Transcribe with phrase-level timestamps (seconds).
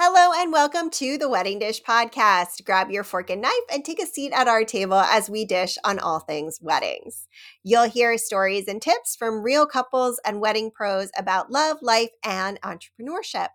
[0.00, 2.64] Hello and welcome to the Wedding Dish Podcast.
[2.64, 5.76] Grab your fork and knife and take a seat at our table as we dish
[5.82, 7.26] on all things weddings.
[7.64, 12.60] You'll hear stories and tips from real couples and wedding pros about love, life, and
[12.60, 13.48] entrepreneurship.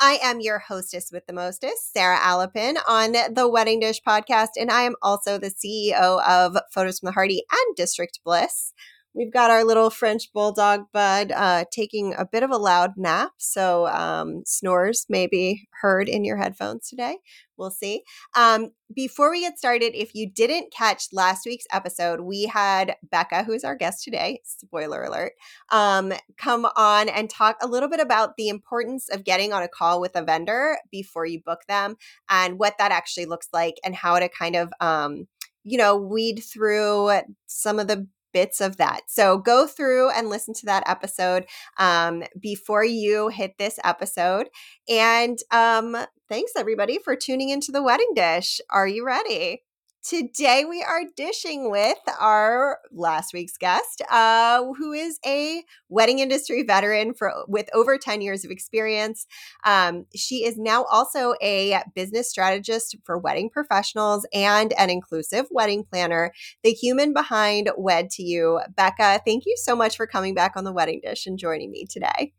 [0.00, 4.72] I am your hostess with the mostest, Sarah Alapin, on the Wedding Dish Podcast, and
[4.72, 8.72] I am also the CEO of Photos from the Harty and District Bliss.
[9.14, 13.30] We've got our little French bulldog bud uh, taking a bit of a loud nap.
[13.36, 17.18] So, um, snores may be heard in your headphones today.
[17.56, 18.02] We'll see.
[18.36, 23.44] Um, before we get started, if you didn't catch last week's episode, we had Becca,
[23.44, 25.34] who's our guest today, spoiler alert,
[25.70, 29.68] um, come on and talk a little bit about the importance of getting on a
[29.68, 31.96] call with a vendor before you book them
[32.28, 35.28] and what that actually looks like and how to kind of um,
[35.64, 37.10] you know, weed through
[37.46, 39.02] some of the bits of that.
[39.06, 41.46] So go through and listen to that episode
[41.78, 44.48] um, before you hit this episode.
[44.88, 45.96] And um,
[46.28, 48.60] thanks everybody for tuning into the wedding dish.
[48.70, 49.62] Are you ready?
[50.04, 56.62] Today we are dishing with our last week's guest, uh, who is a wedding industry
[56.62, 59.26] veteran for with over 10 years of experience.
[59.64, 65.84] Um, she is now also a business strategist for wedding professionals and an inclusive wedding
[65.90, 68.60] planner, the human behind Wed 2 You.
[68.76, 71.86] Becca, thank you so much for coming back on the wedding dish and joining me
[71.88, 72.34] today.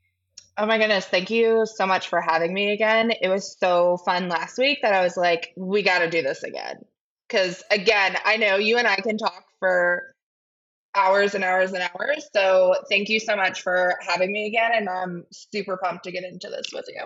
[0.56, 3.10] Oh my goodness, thank you so much for having me again.
[3.10, 6.44] It was so fun last week that I was like, we got to do this
[6.44, 6.86] again.
[7.36, 10.14] Because again, I know you and I can talk for
[10.96, 12.30] hours and hours and hours.
[12.34, 14.72] So thank you so much for having me again.
[14.74, 17.02] And I'm super pumped to get into this with you.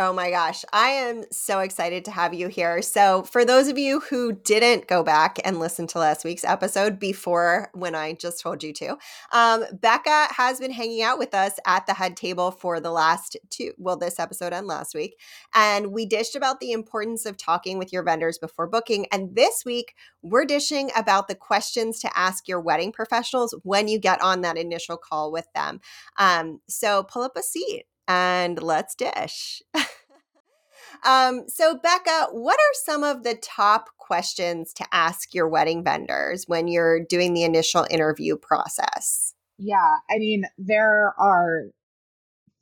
[0.00, 2.82] Oh my gosh, I am so excited to have you here.
[2.82, 7.00] So, for those of you who didn't go back and listen to last week's episode
[7.00, 8.96] before when I just told you to,
[9.32, 13.36] um, Becca has been hanging out with us at the head table for the last
[13.50, 15.18] two, well, this episode and last week.
[15.52, 19.06] And we dished about the importance of talking with your vendors before booking.
[19.10, 23.98] And this week, we're dishing about the questions to ask your wedding professionals when you
[23.98, 25.80] get on that initial call with them.
[26.18, 29.62] Um, so, pull up a seat and let's dish.
[31.06, 36.44] um, so, Becca, what are some of the top questions to ask your wedding vendors
[36.46, 39.34] when you're doing the initial interview process?
[39.58, 41.66] Yeah, I mean, there are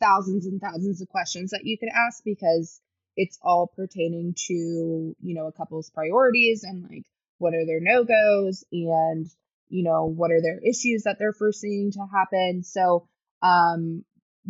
[0.01, 2.81] thousands and thousands of questions that you could ask because
[3.17, 7.05] it's all pertaining to, you know, a couple's priorities and like
[7.39, 9.27] what are their no goes and,
[9.69, 12.63] you know, what are their issues that they're foreseeing to happen.
[12.63, 13.07] So,
[13.43, 14.05] um,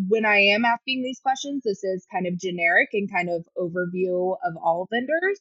[0.08, 4.36] when I am asking these questions, this is kind of generic and kind of overview
[4.44, 5.40] of all vendors.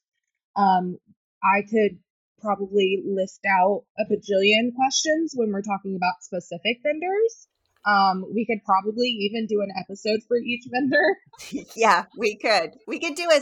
[0.56, 0.98] Um,
[1.44, 2.00] I could
[2.40, 7.48] probably list out a bajillion questions when we're talking about specific vendors.
[7.86, 11.68] Um, we could probably even do an episode for each vendor.
[11.76, 12.72] yeah, we could.
[12.88, 13.42] We could do a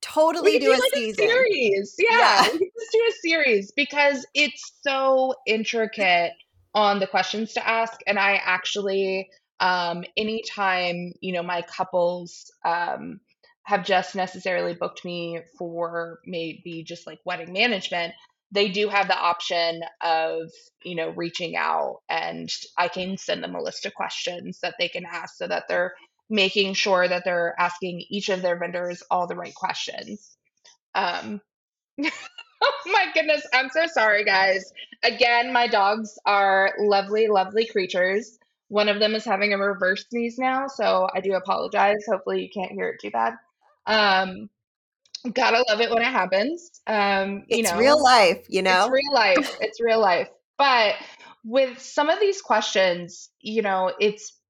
[0.00, 1.24] totally do, do, a like season.
[1.24, 1.94] A series.
[1.98, 2.42] Yeah, yeah.
[2.52, 6.32] we could just do a series because it's so intricate
[6.74, 7.98] on the questions to ask.
[8.06, 9.28] And I actually
[9.60, 13.20] um, anytime you know my couples um,
[13.64, 18.14] have just necessarily booked me for maybe just like wedding management
[18.52, 20.50] they do have the option of
[20.84, 24.88] you know reaching out and i can send them a list of questions that they
[24.88, 25.92] can ask so that they're
[26.30, 30.36] making sure that they're asking each of their vendors all the right questions.
[30.94, 31.40] Um
[32.04, 34.72] oh my goodness i'm so sorry guys.
[35.04, 38.38] Again my dogs are lovely lovely creatures
[38.74, 42.04] one of them is having a reverse sneeze now, so I do apologize.
[42.08, 43.34] Hopefully, you can't hear it too bad.
[43.86, 44.50] Um,
[45.32, 46.72] gotta love it when it happens.
[46.88, 48.86] Um, you it's know, real life, you know.
[48.86, 49.56] It's real life.
[49.60, 50.28] it's real life.
[50.58, 50.96] But
[51.44, 54.40] with some of these questions, you know, it's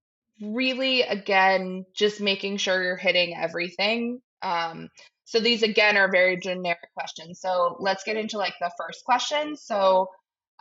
[0.40, 4.22] really again just making sure you're hitting everything.
[4.40, 4.88] Um,
[5.26, 7.42] so these again are very generic questions.
[7.42, 9.54] So let's get into like the first question.
[9.54, 10.08] So,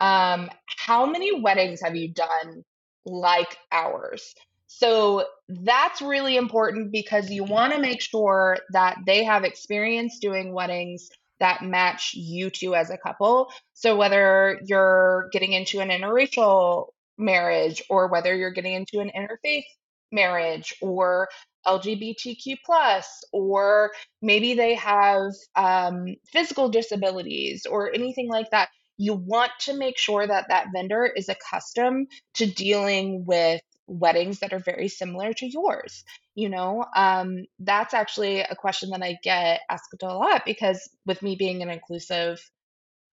[0.00, 2.62] um, how many weddings have you done
[3.04, 4.34] like ours.
[4.66, 10.52] So that's really important because you want to make sure that they have experience doing
[10.52, 11.10] weddings
[11.40, 13.52] that match you two as a couple.
[13.74, 19.64] So whether you're getting into an interracial marriage or whether you're getting into an interfaith
[20.10, 21.28] marriage or
[21.66, 23.90] LGBTQ plus, or
[24.22, 30.26] maybe they have um, physical disabilities or anything like that you want to make sure
[30.26, 36.04] that that vendor is accustomed to dealing with weddings that are very similar to yours
[36.36, 36.84] you know?
[36.96, 41.62] Um, that's actually a question that i get asked a lot because with me being
[41.62, 42.40] an inclusive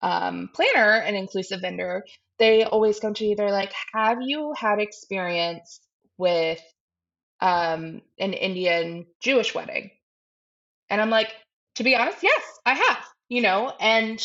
[0.01, 2.05] um, planner and inclusive vendor
[2.39, 5.79] they always come to you they're like have you had experience
[6.17, 6.61] with
[7.41, 9.91] um, an indian jewish wedding?
[10.89, 11.33] And I'm like,
[11.75, 14.21] to be honest, yes, I have, you know, and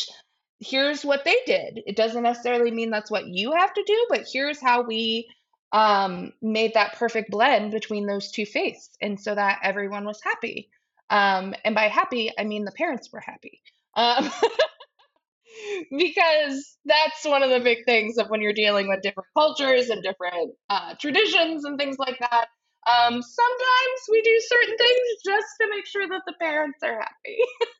[0.59, 1.81] here's what they did.
[1.85, 5.27] It doesn't necessarily mean that's what you have to do, but here's how we
[5.71, 8.89] um, made that perfect blend between those two faiths.
[9.01, 10.69] And so that everyone was happy.
[11.09, 13.61] Um, and by happy, I mean the parents were happy.
[13.95, 14.29] Um,
[15.97, 20.03] because that's one of the big things of when you're dealing with different cultures and
[20.03, 22.47] different uh, traditions and things like that.
[22.87, 27.37] Um, sometimes we do certain things just to make sure that the parents are happy,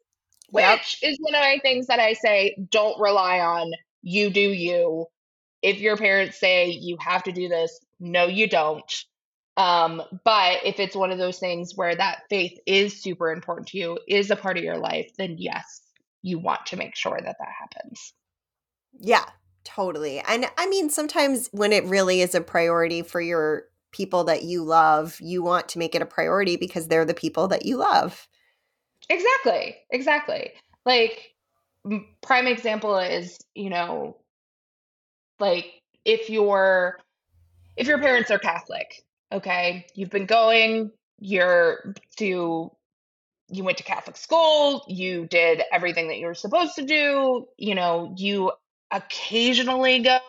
[0.49, 0.79] which yep.
[1.01, 3.71] is one of my things that I say don't rely on.
[4.01, 5.05] You do you.
[5.61, 8.93] If your parents say you have to do this, no, you don't.
[9.57, 13.77] Um, but if it's one of those things where that faith is super important to
[13.77, 15.81] you, is a part of your life, then yes,
[16.21, 18.13] you want to make sure that that happens.
[18.99, 19.25] Yeah,
[19.63, 20.19] totally.
[20.19, 24.63] And I mean, sometimes when it really is a priority for your people that you
[24.63, 28.27] love, you want to make it a priority because they're the people that you love.
[29.09, 29.75] Exactly.
[29.91, 30.51] Exactly.
[30.85, 31.33] Like,
[32.21, 34.17] prime example is, you know,
[35.39, 35.65] like
[36.05, 36.97] if your
[37.77, 42.71] if your parents are Catholic, okay, you've been going, you're to
[43.49, 47.75] you went to Catholic school, you did everything that you were supposed to do, you
[47.75, 48.51] know, you
[48.91, 50.19] occasionally go,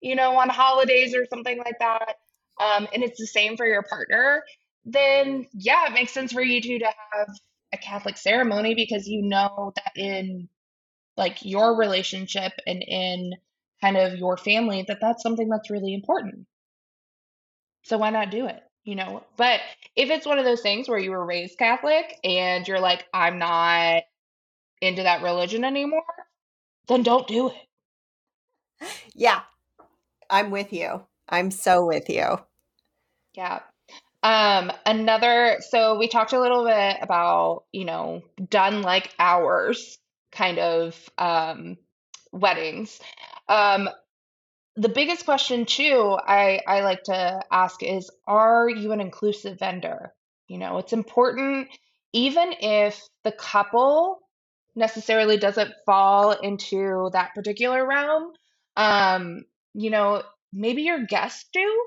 [0.00, 2.16] you know, on holidays or something like that,
[2.60, 4.44] um, and it's the same for your partner,
[4.84, 7.28] then yeah, it makes sense for you two to have
[7.72, 10.48] a Catholic ceremony because you know that in
[11.16, 13.34] like your relationship and in
[13.80, 16.46] kind of your family that that's something that's really important.
[17.82, 18.62] So why not do it?
[18.88, 19.22] you know?
[19.36, 19.60] But
[19.94, 23.38] if it's one of those things where you were raised catholic and you're like i'm
[23.38, 24.04] not
[24.80, 26.02] into that religion anymore
[26.86, 28.88] then don't do it.
[29.14, 29.40] Yeah.
[30.30, 31.02] I'm with you.
[31.28, 32.38] I'm so with you.
[33.34, 33.60] Yeah
[34.22, 39.98] um another so we talked a little bit about you know done like ours
[40.32, 41.76] kind of um
[42.32, 43.00] weddings.
[43.48, 43.88] Um
[44.76, 50.12] the biggest question too I, I like to ask is are you an inclusive vendor?
[50.48, 51.68] You know it's important
[52.12, 54.18] even if the couple
[54.74, 58.32] necessarily doesn't fall into that particular realm
[58.76, 59.44] um
[59.74, 60.22] you know
[60.52, 61.86] maybe your guests do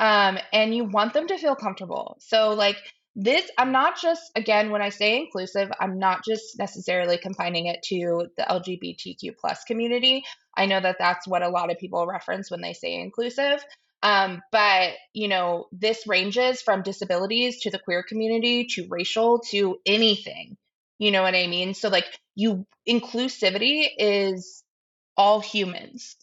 [0.00, 2.16] um and you want them to feel comfortable.
[2.20, 2.76] So like
[3.18, 7.82] this i'm not just again when i say inclusive i'm not just necessarily confining it
[7.82, 10.22] to the lgbtq plus community.
[10.56, 13.64] I know that that's what a lot of people reference when they say inclusive
[14.02, 19.78] um, but you know this ranges from disabilities to the queer community to racial to
[19.86, 20.56] anything.
[20.98, 21.74] You know what i mean?
[21.74, 24.62] So like you inclusivity is
[25.16, 26.16] all humans.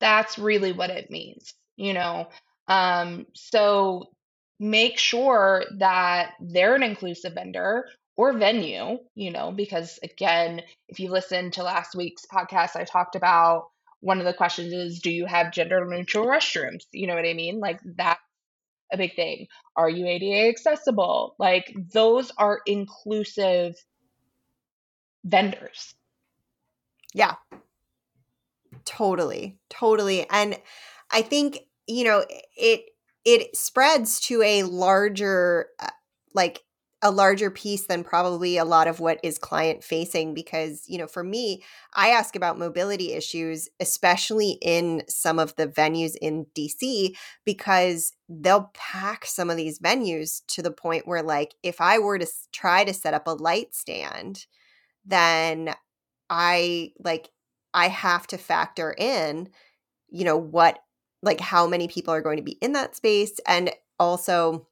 [0.00, 2.26] That's really what it means you know
[2.68, 4.10] um, so
[4.58, 7.86] make sure that they're an inclusive vendor
[8.16, 13.14] or venue, you know, because again, if you listen to last week's podcast, I talked
[13.14, 13.66] about
[14.00, 16.84] one of the questions is do you have gender neutral restrooms?
[16.92, 17.60] You know what I mean?
[17.60, 18.20] Like that's
[18.92, 19.48] a big thing.
[19.76, 21.34] Are you ADA accessible?
[21.38, 23.74] Like those are inclusive
[25.24, 25.94] vendors.
[27.12, 27.34] Yeah.
[28.84, 29.58] Totally.
[29.68, 30.28] Totally.
[30.30, 30.58] And
[31.10, 32.24] I think, you know,
[32.56, 32.84] it
[33.24, 35.88] it spreads to a larger uh,
[36.34, 36.62] like
[37.02, 41.06] a larger piece than probably a lot of what is client facing because you know
[41.06, 41.62] for me
[41.94, 47.14] i ask about mobility issues especially in some of the venues in dc
[47.44, 52.18] because they'll pack some of these venues to the point where like if i were
[52.18, 54.46] to try to set up a light stand
[55.04, 55.74] then
[56.30, 57.28] i like
[57.74, 59.48] i have to factor in
[60.08, 60.78] you know what
[61.26, 64.66] like how many people are going to be in that space and also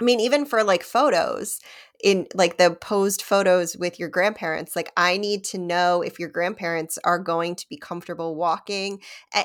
[0.00, 1.60] I mean, even for like photos,
[2.02, 6.28] in like the posed photos with your grandparents, like I need to know if your
[6.28, 9.00] grandparents are going to be comfortable walking.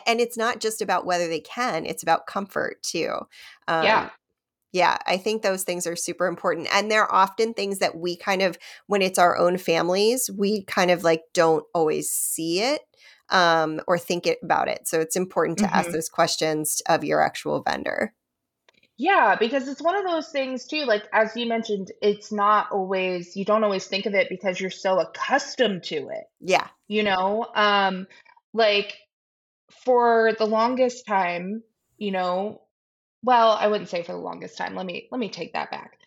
[0.05, 3.13] and it's not just about whether they can, it's about comfort too.
[3.67, 4.09] Um, yeah.
[4.71, 6.67] Yeah, I think those things are super important.
[6.73, 8.57] And they're often things that we kind of,
[8.87, 12.81] when it's our own families, we kind of like don't always see it
[13.33, 14.87] um, or think it, about it.
[14.87, 15.75] So it's important to mm-hmm.
[15.75, 18.13] ask those questions of your actual vendor.
[18.95, 23.35] Yeah, because it's one of those things too, like as you mentioned, it's not always
[23.35, 26.25] you don't always think of it because you're so accustomed to it.
[26.39, 26.67] Yeah.
[26.87, 28.07] You know, um
[28.53, 28.95] like
[29.83, 31.63] for the longest time,
[31.97, 32.61] you know,
[33.23, 34.75] well, I wouldn't say for the longest time.
[34.75, 35.97] Let me let me take that back.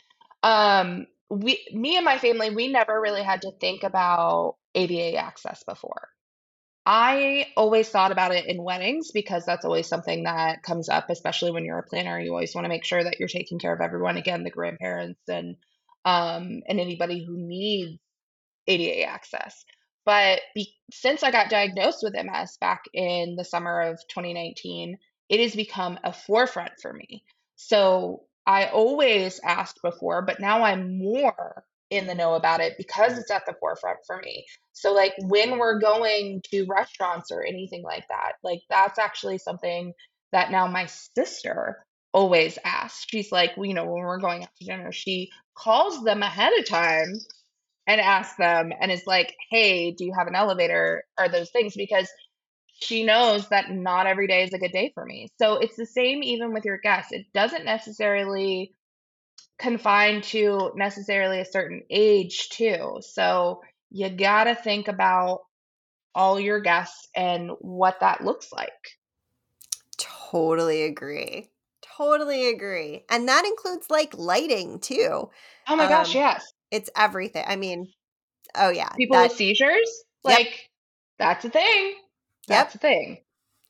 [0.45, 5.65] Um we me and my family, we never really had to think about ADA access
[5.65, 6.11] before.
[6.87, 11.51] I always thought about it in weddings because that's always something that comes up, especially
[11.51, 12.21] when you're a planner.
[12.21, 15.21] You always want to make sure that you're taking care of everyone, again, the grandparents
[15.29, 15.57] and
[16.05, 17.99] um, and anybody who needs
[18.69, 19.65] ADA access.
[20.05, 25.41] But be, since I got diagnosed with MS back in the summer of 2019, it
[25.41, 27.25] has become a forefront for me.
[27.57, 33.19] So I always asked before, but now I'm more in the know about it because
[33.19, 34.45] it's at the forefront for me.
[34.73, 39.93] So, like when we're going to restaurants or anything like that, like that's actually something
[40.33, 43.07] that now my sister always asks.
[43.09, 46.69] She's like, you know, when we're going out to dinner, she calls them ahead of
[46.69, 47.13] time
[47.87, 51.75] and asks them and is like, hey, do you have an elevator or those things?
[51.77, 52.09] Because
[52.81, 55.29] she knows that not every day is a good day for me.
[55.39, 57.13] So it's the same even with your guests.
[57.13, 58.73] It doesn't necessarily
[59.59, 62.99] confine to necessarily a certain age, too.
[63.01, 65.41] So you got to think about
[66.15, 68.71] all your guests and what that looks like.
[69.99, 71.49] Totally agree.
[71.97, 73.05] Totally agree.
[73.11, 75.31] And that includes like lighting too.
[75.69, 76.53] Oh my gosh, Um, yes.
[76.71, 77.45] It's everything.
[77.47, 77.93] I mean,
[78.55, 78.91] oh yeah.
[78.91, 80.39] People that- with seizures, Yep.
[80.39, 80.71] like
[81.19, 81.95] that's a thing.
[82.49, 83.19] That's a thing.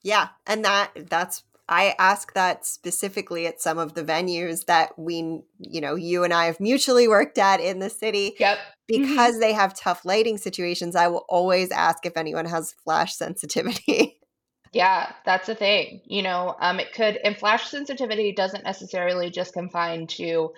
[0.03, 5.41] Yeah, and that that's I ask that specifically at some of the venues that we,
[5.59, 8.59] you know, you and I have mutually worked at in the city Yep.
[8.87, 10.95] because they have tough lighting situations.
[10.95, 14.21] I will always ask if anyone has flash sensitivity.
[14.73, 16.03] Yeah, that's a thing.
[16.05, 20.53] You know, um, it could, and flash sensitivity doesn't necessarily just confine to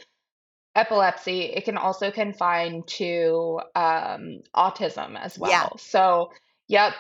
[0.75, 1.43] epilepsy.
[1.43, 5.51] It can also confine to um, autism as well.
[5.51, 5.69] Yeah.
[5.79, 6.33] So,
[6.67, 6.95] yep,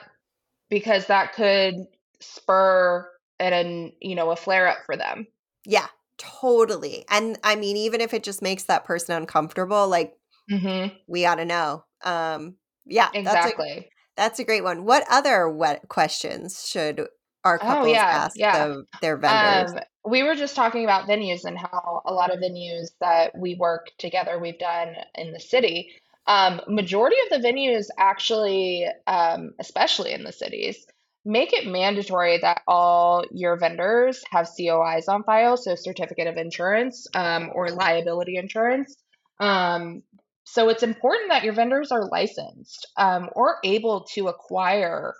[0.68, 1.74] because that could
[2.20, 5.26] spur an, you know, a flare up for them.
[5.64, 5.86] yeah,
[6.18, 7.04] totally.
[7.10, 10.14] And I mean, even if it just makes that person uncomfortable, like
[10.50, 10.96] Mm-hmm.
[11.06, 11.84] we ought to know.
[12.04, 13.90] Um, yeah, that's a, Exactly.
[14.16, 14.84] that's a great one.
[14.84, 17.06] What other what questions should
[17.44, 18.68] our Oh, couples yeah, ask yeah.
[18.68, 19.74] the, their vendors?
[19.74, 23.54] Um, we were just talking about venues and how a lot of venues that we
[23.56, 25.92] work together, we've done in the city.
[26.26, 30.86] Um, majority of the venues actually, um, especially in the cities,
[31.24, 37.06] make it mandatory that all your vendors have COIs on file, so certificate of insurance
[37.14, 38.96] um, or liability insurance.
[39.40, 40.02] Um,
[40.44, 45.14] so it's important that your vendors are licensed um, or able to acquire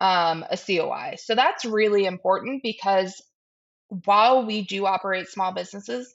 [0.00, 1.16] um, a COI.
[1.16, 3.20] So that's really important because
[4.04, 6.12] while we do operate small businesses,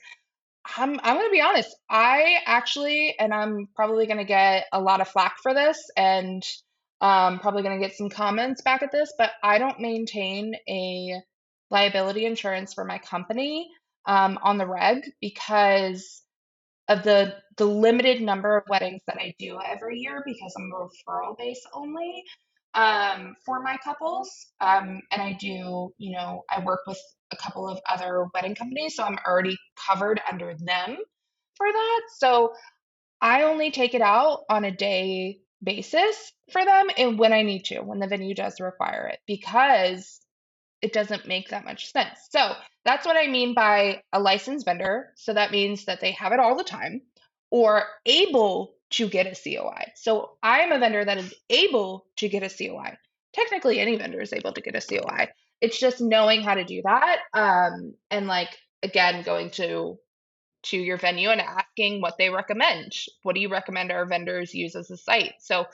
[0.78, 1.76] I'm I'm going to be honest.
[1.90, 6.42] I actually, and I'm probably going to get a lot of flack for this, and
[7.04, 11.22] um, probably going to get some comments back at this, but I don't maintain a
[11.70, 13.70] liability insurance for my company
[14.06, 16.24] um, on the reg because
[16.88, 21.12] of the the limited number of weddings that I do every year because I'm a
[21.12, 22.24] referral base only
[22.74, 24.30] um, for my couples.
[24.62, 27.00] Um, and I do, you know, I work with
[27.32, 29.58] a couple of other wedding companies, so I'm already
[29.90, 30.98] covered under them
[31.58, 32.02] for that.
[32.18, 32.54] So
[33.22, 37.66] I only take it out on a day basis for them and when I need
[37.66, 40.20] to, when the venue does require it, because
[40.82, 42.20] it doesn't make that much sense.
[42.30, 42.54] So
[42.84, 45.12] that's what I mean by a licensed vendor.
[45.16, 47.02] So that means that they have it all the time
[47.50, 49.92] or able to get a COI.
[49.96, 52.98] So I'm a vendor that is able to get a COI.
[53.34, 55.30] Technically, any vendor is able to get a COI.
[55.62, 57.20] It's just knowing how to do that.
[57.34, 58.50] Um, and like
[58.84, 59.98] again, going to
[60.64, 61.42] to your venue and
[61.74, 62.94] asking what they recommend.
[63.24, 65.34] What do you recommend our vendors use as a site?
[65.40, 65.66] So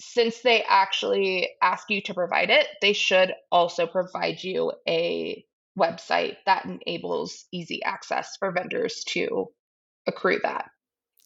[0.00, 5.44] since they actually ask you to provide it, they should also provide you a
[5.78, 9.48] website that enables easy access for vendors to
[10.06, 10.70] accrue that.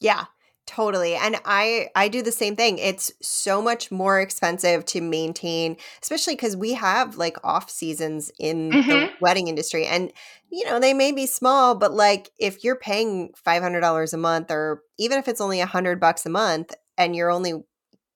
[0.00, 0.24] Yeah,
[0.66, 1.14] totally.
[1.14, 2.78] And I I do the same thing.
[2.78, 8.80] It's so much more expensive to maintain, especially cuz we have like off seasons in
[8.88, 9.14] the Mhm.
[9.20, 10.12] wedding industry and
[10.50, 14.82] you know, they may be small, but like if you're paying $500 a month or
[14.98, 17.54] even if it's only 100 bucks a month and you're only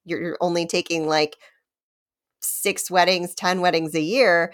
[0.07, 1.37] you're, only taking like
[2.43, 4.53] 6 weddings, 10 weddings a year,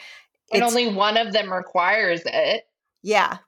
[0.53, 2.65] And only one of them requires it.
[3.03, 3.39] yeah.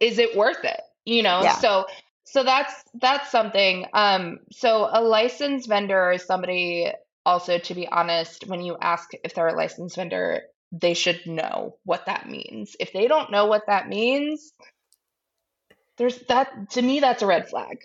[0.00, 1.60] is it worth it you know Yeah.
[1.60, 1.86] so
[2.30, 6.90] so that's that's something um so a licensed vendor is somebody
[7.26, 11.76] also to be honest when you ask if they're a licensed vendor they should know
[11.84, 14.52] what that means if they don't know what that means
[15.98, 17.78] there's that to me that's a red flag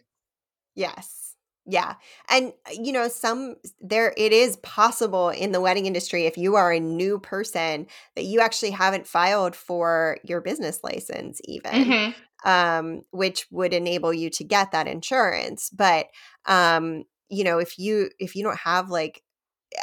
[0.75, 1.36] Yes.
[1.66, 1.96] Yeah.
[2.30, 6.72] And you know, some there it is possible in the wedding industry if you are
[6.72, 11.72] a new person that you actually haven't filed for your business license even.
[11.72, 12.16] Mhm.
[12.46, 15.70] Um which would enable you to get that insurance.
[15.70, 16.08] But
[16.46, 19.22] um you know, if you if you don't have like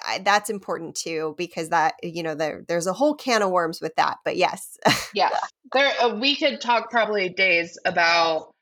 [0.06, 3.80] I, that's important too because that you know there there's a whole can of worms
[3.80, 4.18] with that.
[4.24, 4.78] But yes.
[5.14, 5.30] yeah
[5.72, 8.52] there uh, we could talk probably days about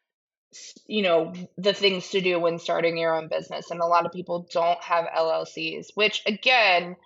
[0.87, 4.13] you know the things to do when starting your own business and a lot of
[4.13, 6.97] people don't have llcs which again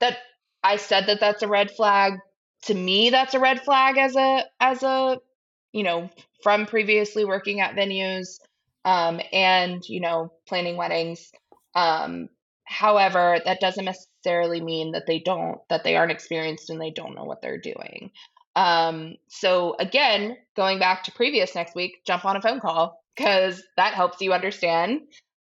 [0.00, 0.18] that
[0.62, 2.18] i said that that's a red flag
[2.62, 5.18] to me that's a red flag as a as a
[5.76, 6.10] you know
[6.42, 8.38] from previously working at venues
[8.84, 11.30] um, and you know planning weddings
[11.74, 12.28] um,
[12.64, 17.14] however that doesn't necessarily mean that they don't that they aren't experienced and they don't
[17.14, 18.10] know what they're doing
[18.56, 23.62] um, so again, going back to previous next week, jump on a phone call because
[23.76, 25.02] that helps you understand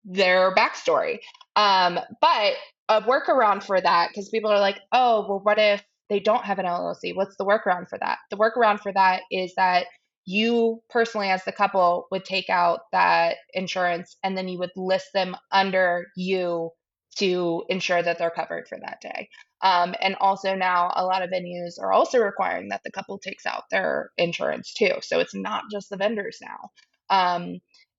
[0.06, 1.20] their backstory.
[1.56, 2.54] Um, but
[2.88, 6.60] a workaround for that, because people are like, oh, well, what if they don't have
[6.60, 7.16] an LLC?
[7.16, 8.20] What's the workaround for that?
[8.30, 9.88] The workaround for that is that
[10.30, 15.08] you personally, as the couple, would take out that insurance and then you would list
[15.12, 16.70] them under you
[17.18, 19.28] to ensure that they're covered for that day.
[19.64, 23.48] Um, and also now a lot of venues are also requiring that the couple takes
[23.48, 24.92] out their insurance too.
[25.02, 26.70] So it's not just the vendors now.
[27.10, 27.58] Um,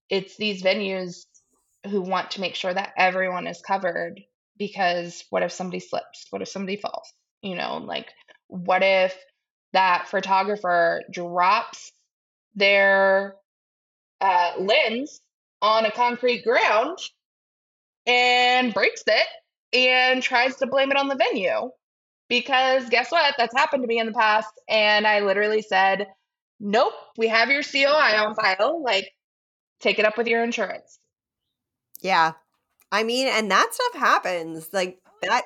[0.09, 1.27] it's these venues
[1.91, 4.21] who want to make sure that everyone is covered
[4.57, 6.27] because what if somebody slips?
[6.31, 7.13] What if somebody falls?
[7.43, 8.07] You know, like
[8.47, 9.19] what if
[9.73, 11.91] that photographer drops
[12.55, 13.37] their
[14.21, 15.21] uh, lens
[15.63, 16.99] on a concrete ground
[18.07, 19.27] and breaks it
[19.73, 21.71] and tries to blame it on the venue.
[22.29, 23.35] Because guess what?
[23.39, 24.53] That's happened to me in the past.
[24.69, 26.07] And I literally said,
[26.61, 28.83] Nope, we have your COI on file.
[28.85, 29.11] Like,
[29.81, 30.99] take it up with your insurance.
[32.03, 32.33] Yeah.
[32.93, 34.69] I mean, and that stuff happens.
[34.73, 35.45] Like that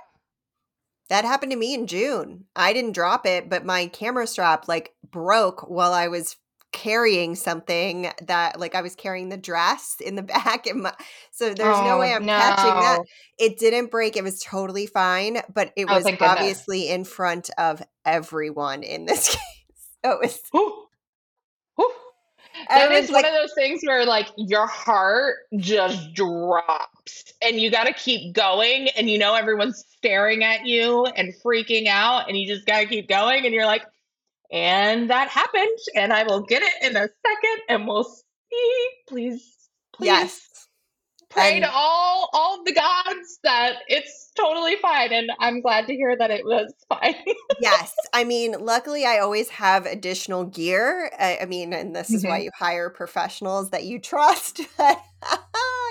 [1.09, 2.45] that happened to me in June.
[2.57, 6.37] I didn't drop it, but my camera strap like broke while I was
[6.75, 10.93] carrying something that like I was carrying the dress in the back and my
[11.31, 12.37] so there's oh, no way oh, I'm no.
[12.37, 13.01] catching that.
[13.39, 14.17] It didn't break.
[14.17, 19.29] It was totally fine, but it oh, was obviously in front of everyone in this
[19.31, 19.39] case.
[20.05, 20.85] So it was Ooh.
[21.81, 21.93] Ooh.
[22.69, 27.71] That is like, one of those things where like your heart just drops and you
[27.71, 32.37] got to keep going and you know everyone's staring at you and freaking out and
[32.39, 33.83] you just got to keep going and you're like
[34.55, 38.89] and that happened, and I will get it in a second, and we'll see.
[39.09, 40.07] Please, please.
[40.07, 40.49] Yes.
[41.29, 45.95] Pray and- to all all the gods that it's totally fine, and I'm glad to
[45.95, 47.17] hear that it was fine.
[47.61, 51.11] yes, I mean, luckily, I always have additional gear.
[51.19, 52.31] I, I mean, and this is mm-hmm.
[52.31, 54.61] why you hire professionals that you trust.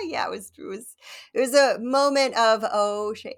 [0.05, 0.95] yeah, it was it was
[1.33, 3.37] it was a moment of oh shit.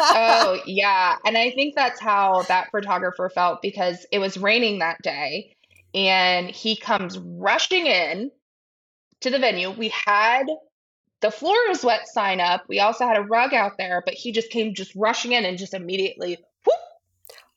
[0.00, 5.02] oh yeah, and I think that's how that photographer felt because it was raining that
[5.02, 5.56] day,
[5.94, 8.30] and he comes rushing in
[9.20, 9.70] to the venue.
[9.70, 10.46] We had
[11.20, 12.64] the floor is wet sign up.
[12.68, 15.58] We also had a rug out there, but he just came just rushing in and
[15.58, 16.76] just immediately whoop,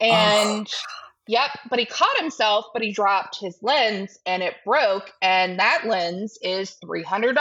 [0.01, 0.67] oh, and.
[0.69, 0.93] Oh.
[1.27, 5.87] Yep, but he caught himself, but he dropped his lens and it broke, and that
[5.87, 7.33] lens is $300.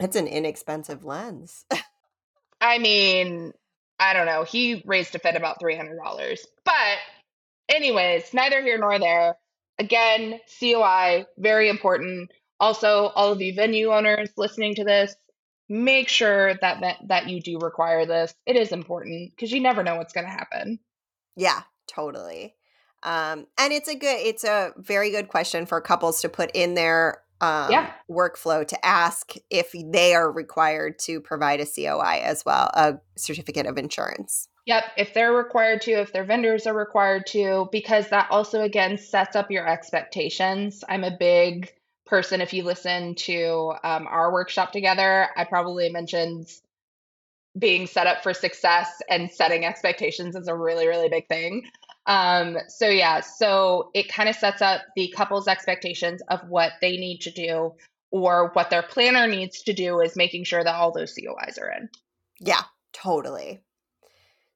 [0.00, 1.64] It's an inexpensive lens.
[2.60, 3.52] I mean,
[3.98, 4.44] I don't know.
[4.44, 6.38] He raised a fit about $300.
[6.64, 6.74] But,
[7.68, 9.36] anyways, neither here nor there.
[9.78, 12.30] Again, COI, very important.
[12.60, 15.14] Also, all of you venue owners listening to this,
[15.68, 18.34] make sure that that you do require this.
[18.46, 20.80] It is important because you never know what's going to happen.
[21.36, 22.54] Yeah, totally.
[23.04, 26.74] Um, and it's a good, it's a very good question for couples to put in
[26.74, 27.92] their um, yeah.
[28.10, 33.66] workflow to ask if they are required to provide a COI as well, a certificate
[33.66, 34.48] of insurance.
[34.66, 38.98] Yep, if they're required to, if their vendors are required to, because that also again
[38.98, 40.84] sets up your expectations.
[40.88, 41.72] I'm a big
[42.04, 42.40] person.
[42.40, 46.48] If you listen to um, our workshop together, I probably mentioned
[47.58, 51.64] being set up for success and setting expectations is a really, really big thing.
[52.08, 56.96] Um, so yeah, so it kind of sets up the couple's expectations of what they
[56.96, 57.74] need to do
[58.10, 61.70] or what their planner needs to do is making sure that all those COIs are
[61.70, 61.90] in.
[62.40, 62.62] Yeah,
[62.94, 63.60] totally.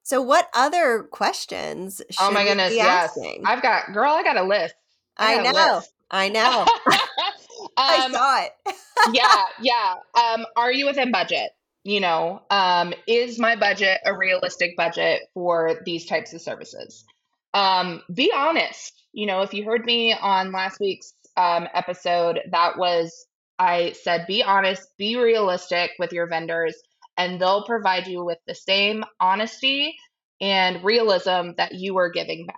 [0.01, 3.15] So what other questions Oh my goodness, yes.
[3.15, 3.43] Asking?
[3.45, 4.73] I've got girl, I got a list.
[5.15, 5.75] I, I know.
[5.75, 5.93] List.
[6.09, 6.65] I know.
[6.87, 8.75] um, I saw it.
[9.13, 9.95] yeah, yeah.
[10.19, 11.51] Um, are you within budget?
[11.83, 17.05] You know, um, is my budget a realistic budget for these types of services?
[17.53, 18.93] Um, be honest.
[19.13, 23.25] You know, if you heard me on last week's um, episode, that was
[23.59, 26.75] I said, be honest, be realistic with your vendors,
[27.17, 29.95] and they'll provide you with the same honesty
[30.41, 32.57] and realism that you are giving back.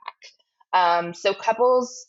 [0.74, 2.08] Um, so couples,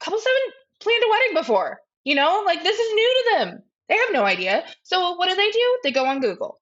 [0.00, 1.78] couples haven't planned a wedding before.
[2.04, 3.62] You know, like this is new to them.
[3.88, 4.64] They have no idea.
[4.82, 5.78] So what do they do?
[5.84, 6.60] They go on Google.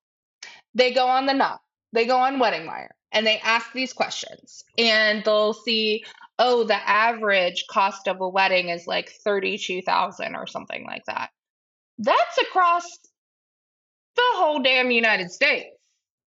[0.75, 1.61] They go on the Knot.
[1.93, 6.05] They go on Wedding Wire and they ask these questions and they'll see
[6.39, 11.31] oh, the average cost of a wedding is like 32,000 or something like that.
[11.99, 12.85] That's across
[14.17, 15.69] the whole damn United States.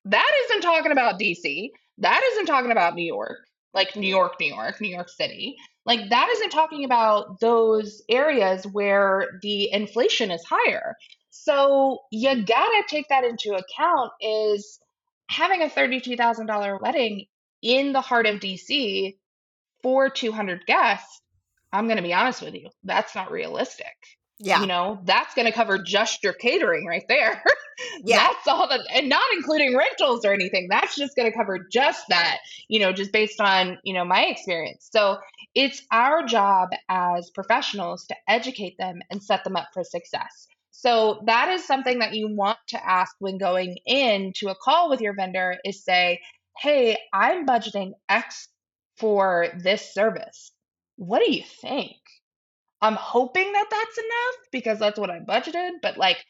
[0.07, 1.69] That isn't talking about DC.
[1.99, 3.39] That isn't talking about New York,
[3.75, 5.55] like New York, New York, New York City.
[5.87, 10.97] Like that isn't talking about those areas where the inflation is higher.
[11.31, 14.81] So you gotta take that into account is
[15.31, 17.27] having a $32,000 wedding
[17.63, 19.17] in the heart of DC
[19.83, 21.21] for 200 guests.
[21.73, 23.87] I'm going to be honest with you, that's not realistic.
[24.41, 24.61] Yeah.
[24.61, 27.43] You know, that's going to cover just your catering right there.
[28.05, 28.27] yeah.
[28.27, 30.67] That's all that, and not including rentals or anything.
[30.69, 32.39] That's just going to cover just that,
[32.69, 34.89] you know, just based on, you know, my experience.
[34.91, 35.19] So
[35.55, 40.49] it's our job as professionals to educate them and set them up for success.
[40.81, 44.89] So that is something that you want to ask when going in to a call
[44.89, 46.23] with your vendor is say,
[46.57, 48.49] hey, I'm budgeting X
[48.97, 50.53] for this service.
[50.97, 51.99] What do you think?
[52.81, 56.25] I'm hoping that that's enough because that's what I budgeted, but like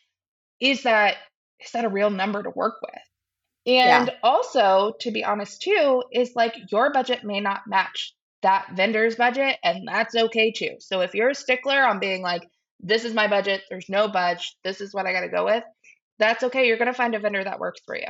[0.59, 1.15] is that
[1.61, 3.03] is that a real number to work with?
[3.67, 4.15] And yeah.
[4.25, 9.59] also, to be honest too, is like your budget may not match that vendor's budget
[9.63, 10.75] and that's okay too.
[10.81, 12.49] So if you're a stickler on being like
[12.83, 15.65] this is my budget, there's no budge, this is what I got to go with,
[16.19, 16.67] that's okay.
[16.67, 18.09] You're going to find a vendor that works for you.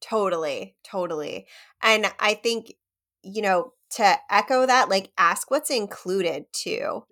[0.00, 1.46] Totally, totally.
[1.82, 2.72] And I think
[3.22, 7.04] you know, to echo that, like ask what's included too.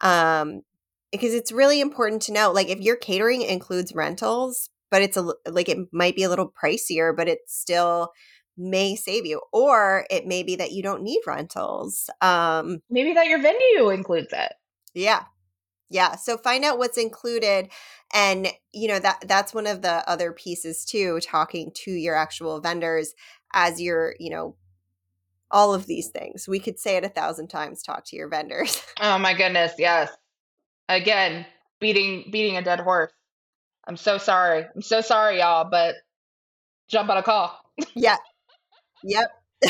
[0.00, 0.62] Um,
[1.10, 5.34] because it's really important to know, like if your catering includes rentals, but it's a
[5.46, 8.10] like it might be a little pricier, but it still
[8.56, 9.40] may save you.
[9.52, 12.08] Or it may be that you don't need rentals.
[12.20, 14.52] Um maybe that your venue includes it.
[14.94, 15.24] Yeah.
[15.92, 16.16] Yeah.
[16.16, 17.68] So find out what's included.
[18.14, 22.60] And you know, that that's one of the other pieces too, talking to your actual
[22.60, 23.14] vendors
[23.52, 24.56] as you're, you know,
[25.50, 26.48] all of these things.
[26.48, 27.82] We could say it a thousand times.
[27.82, 28.82] Talk to your vendors.
[29.00, 30.10] Oh my goodness, yes.
[30.88, 31.44] Again,
[31.80, 33.12] beating beating a dead horse.
[33.86, 34.64] I'm so sorry.
[34.74, 35.96] I'm so sorry, y'all, but
[36.88, 37.58] jump on a call.
[37.94, 38.16] yeah.
[39.02, 39.28] Yep.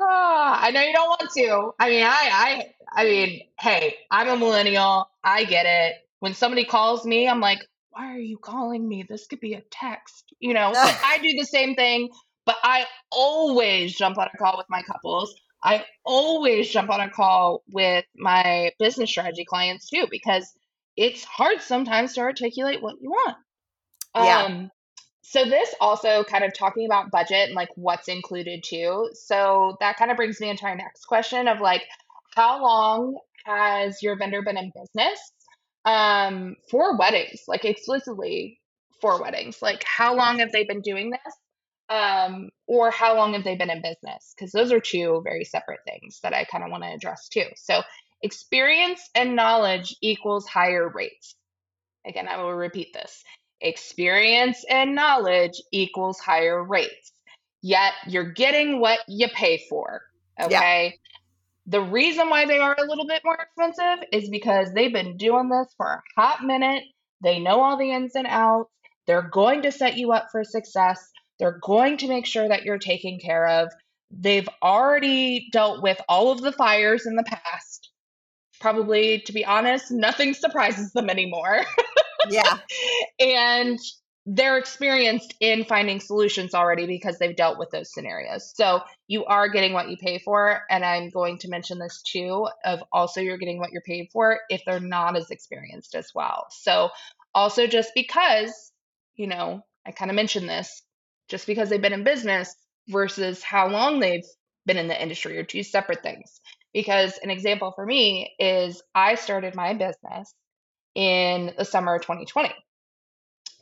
[0.00, 1.72] ah, I know you don't want to.
[1.80, 5.08] I mean, I I I mean, hey, I'm a millennial.
[5.22, 5.96] I get it.
[6.20, 9.04] When somebody calls me, I'm like, why are you calling me?
[9.08, 10.32] This could be a text.
[10.40, 12.10] You know, I do the same thing
[12.48, 15.34] but I always jump on a call with my couples.
[15.62, 20.50] I always jump on a call with my business strategy clients too, because
[20.96, 23.36] it's hard sometimes to articulate what you want.
[24.16, 24.44] Yeah.
[24.44, 24.70] Um,
[25.20, 29.10] so this also kind of talking about budget and like what's included too.
[29.12, 31.82] So that kind of brings me into our next question of like,
[32.38, 35.20] how long has your vendor been in business
[35.86, 38.60] um, for weddings, like explicitly
[39.02, 39.58] for weddings?
[39.62, 41.20] Like, how long have they been doing this?
[41.88, 44.34] um, or how long have they been in business?
[44.36, 47.46] Because those are two very separate things that I kind of want to address too.
[47.56, 47.82] So,
[48.22, 51.36] experience and knowledge equals higher rates.
[52.06, 53.24] Again, I will repeat this
[53.60, 57.12] experience and knowledge equals higher rates.
[57.62, 60.02] Yet you're getting what you pay for.
[60.40, 60.50] Okay.
[60.50, 60.64] Yeah.
[61.68, 65.50] The reason why they are a little bit more expensive is because they've been doing
[65.50, 66.82] this for a hot minute.
[67.22, 68.70] They know all the ins and outs.
[69.06, 70.98] They're going to set you up for success.
[71.38, 73.68] They're going to make sure that you're taken care of.
[74.10, 77.90] They've already dealt with all of the fires in the past.
[78.60, 81.66] Probably, to be honest, nothing surprises them anymore.
[82.30, 82.58] yeah.
[83.20, 83.78] And
[84.30, 88.52] they're experienced in finding solutions already because they've dealt with those scenarios.
[88.54, 90.64] So you are getting what you pay for.
[90.68, 94.40] And I'm going to mention this too of also you're getting what you're paid for
[94.50, 96.46] if they're not as experienced as well.
[96.50, 96.90] So
[97.34, 98.70] also just because,
[99.16, 100.82] you know, I kind of mentioned this,
[101.28, 102.54] just because they've been in business
[102.86, 104.26] versus how long they've
[104.66, 106.38] been in the industry are two separate things.
[106.74, 110.34] Because an example for me is I started my business
[110.94, 112.52] in the summer of 2020.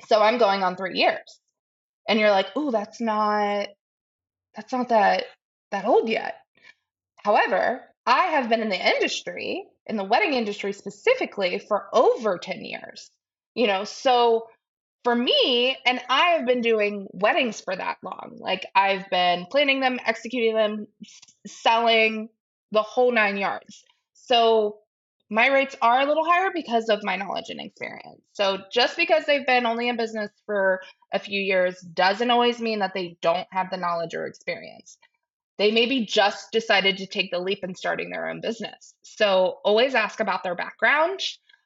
[0.07, 1.41] So I'm going on three years.
[2.09, 3.69] And you're like, oh, that's not
[4.55, 5.25] that's not that
[5.71, 6.37] that old yet.
[7.17, 12.65] However, I have been in the industry, in the wedding industry specifically, for over 10
[12.65, 13.11] years.
[13.55, 14.47] You know, so
[15.03, 18.37] for me, and I have been doing weddings for that long.
[18.39, 20.87] Like I've been planning them, executing them,
[21.47, 22.29] selling
[22.73, 23.85] the whole nine yards.
[24.15, 24.79] So
[25.29, 28.23] my rates are a little higher because of my knowledge and experience.
[28.33, 30.81] So just because they've been only in business for
[31.13, 34.99] a few years doesn't always mean that they don't have the knowledge or experience.
[35.59, 38.95] They maybe just decided to take the leap in starting their own business.
[39.03, 41.21] So always ask about their background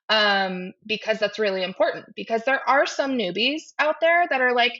[0.09, 2.07] um, because that's really important.
[2.14, 4.73] Because there are some newbies out there that are like,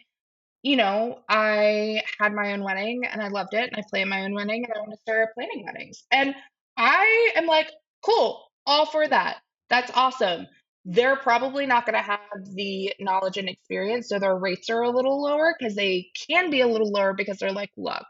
[0.63, 4.23] you know, I had my own wedding and I loved it and I planned my
[4.23, 6.05] own wedding and I want to start planning weddings.
[6.11, 6.35] And
[6.77, 7.71] I am like,
[8.03, 9.39] cool, all for that.
[9.69, 10.47] That's awesome.
[10.85, 12.21] They're probably not going to have
[12.55, 16.63] the knowledge and experience, so their rates are a little lower because they can be
[16.63, 18.07] a little lower because they're like, look,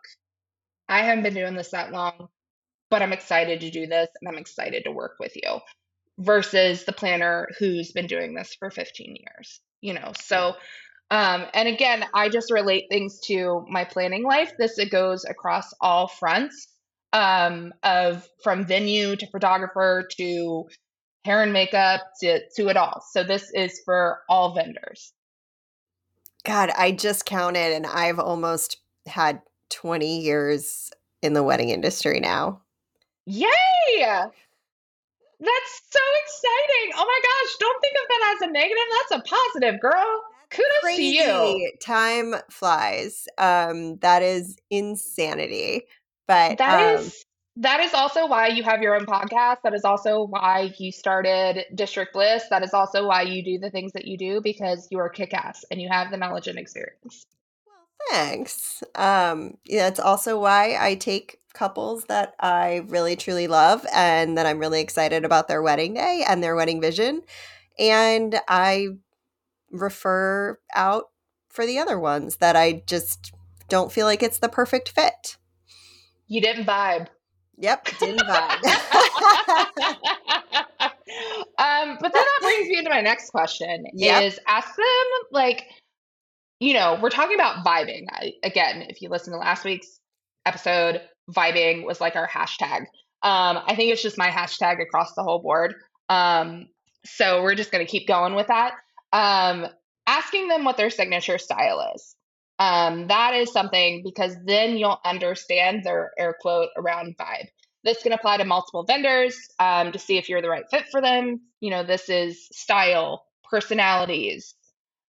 [0.89, 2.29] I haven't been doing this that long,
[2.91, 5.61] but I'm excited to do this and I'm excited to work with you
[6.19, 10.13] versus the planner who's been doing this for 15 years, you know.
[10.21, 10.55] So
[11.11, 14.53] um, and again, I just relate things to my planning life.
[14.59, 16.69] This it goes across all fronts
[17.13, 20.69] um, of from venue to photographer to
[21.25, 23.03] hair and makeup to to it all.
[23.11, 25.13] So this is for all vendors.
[26.45, 30.91] God, I just counted, and I've almost had 20 years
[31.23, 32.63] in the wedding industry now.
[33.27, 33.47] Yay!
[35.41, 36.93] That's so exciting.
[36.97, 38.85] Oh my gosh, don't think of that as a negative.
[39.11, 40.23] That's a positive, girl.
[40.51, 41.19] Kudos Crazy.
[41.19, 41.73] to you.
[41.81, 43.29] Time flies.
[43.39, 45.85] Um, that is insanity.
[46.31, 47.25] But that um, is
[47.57, 49.57] that is also why you have your own podcast.
[49.65, 52.45] That is also why you started District Bliss.
[52.51, 55.35] That is also why you do the things that you do because you are kick
[55.35, 57.27] ass and you have the knowledge and experience.
[57.67, 58.85] Well, thanks.
[58.95, 64.47] Um, yeah, it's also why I take couples that I really truly love and that
[64.47, 67.23] I'm really excited about their wedding day and their wedding vision.
[67.77, 68.91] And I
[69.73, 71.07] refer out
[71.49, 73.33] for the other ones that I just
[73.69, 75.37] don't feel like it's the perfect fit.
[76.31, 77.09] You didn't vibe.
[77.59, 78.63] Yep, didn't vibe.
[81.59, 84.23] um, but then that brings me into my next question: yep.
[84.23, 84.87] is ask them
[85.33, 85.65] like,
[86.61, 88.05] you know, we're talking about vibing.
[88.11, 89.99] I, again, if you listen to last week's
[90.47, 92.83] episode, vibing was like our hashtag.
[93.23, 95.75] Um, I think it's just my hashtag across the whole board.
[96.09, 96.69] Um,
[97.05, 98.75] so we're just going to keep going with that.
[99.13, 99.67] Um,
[100.07, 102.15] asking them what their signature style is.
[102.61, 107.47] Um, that is something because then you'll understand their air quote around vibe.
[107.85, 111.01] This can apply to multiple vendors um, to see if you're the right fit for
[111.01, 111.41] them.
[111.61, 114.55] You know, this is style, personalities.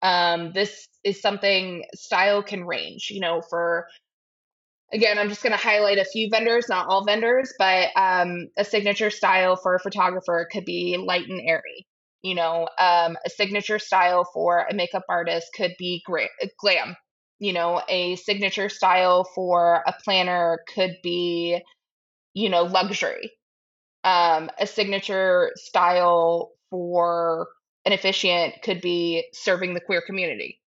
[0.01, 3.10] Um, this is something style can range.
[3.12, 3.88] You know, for
[4.93, 8.65] again, I'm just going to highlight a few vendors, not all vendors, but um, a
[8.65, 11.88] signature style for a photographer could be light and airy.
[12.23, 16.27] You know, um, a signature style for a makeup artist could be gra-
[16.60, 16.97] glam.
[17.39, 21.62] You know, a signature style for a planner could be,
[22.34, 23.32] you know, luxury.
[24.04, 27.47] Um, a signature style for
[27.86, 30.60] an officiant could be serving the queer community.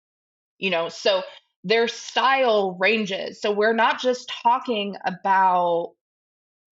[0.58, 1.22] You know, so
[1.64, 3.40] their style ranges.
[3.40, 5.94] So we're not just talking about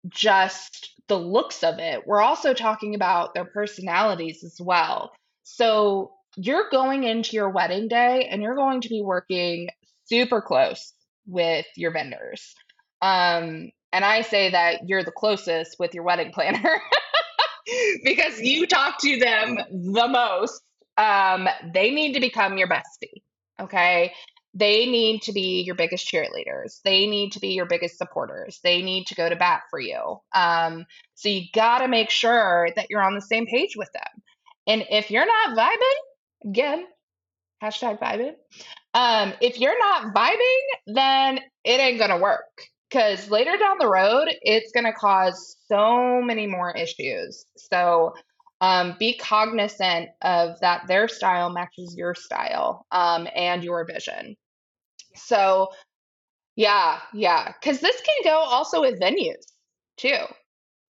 [0.10, 5.13] just the looks of it, we're also talking about their personalities as well.
[5.43, 9.69] So you're going into your wedding day and you're going to be working
[10.05, 10.93] super close
[11.25, 12.55] with your vendors.
[13.01, 16.81] Um, and I say that you're the closest with your wedding planner
[18.03, 20.61] because you talk to them the most.
[20.97, 23.21] Um, they need to become your bestie.
[23.59, 24.11] Okay
[24.55, 26.81] they need to be your biggest cheerleaders.
[26.83, 28.61] They need to be your biggest supporters.
[28.63, 30.21] They need to go to bat for you.
[30.33, 34.23] Um, so you got to make sure that you're on the same page with them.
[34.65, 36.85] And if you're not vibing, again,
[37.65, 38.34] hashtag vibing.
[38.93, 42.45] Um, if you're not vibing, then it ain't gonna work.
[42.89, 47.45] Because later down the road, it's gonna cause so many more issues.
[47.58, 48.13] So
[48.62, 54.36] um, be cognizant of that their style matches your style um, and your vision.
[55.15, 55.69] So,
[56.56, 57.51] yeah, yeah.
[57.60, 59.45] Because this can go also with venues
[59.97, 60.23] too.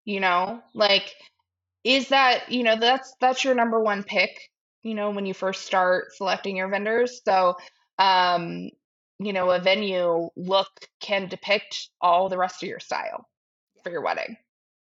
[0.05, 1.15] You know, like,
[1.85, 4.37] is that, you know, that's that's your number one pick,
[4.83, 7.21] you know, when you first start selecting your vendors.
[7.25, 7.57] So,
[7.99, 8.71] um,
[9.19, 13.29] you know, a venue look can depict all the rest of your style
[13.83, 14.37] for your wedding,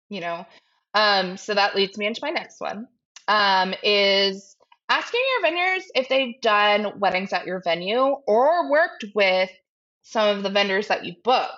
[0.08, 0.46] you know.
[0.94, 2.86] Um, so that leads me into my next one.
[3.26, 4.56] Um, is
[4.88, 9.50] asking your vendors if they've done weddings at your venue or worked with
[10.02, 11.50] some of the vendors that you booked.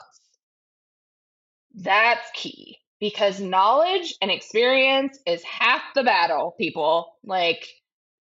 [1.75, 7.16] That's key because knowledge and experience is half the battle, people.
[7.25, 7.66] Like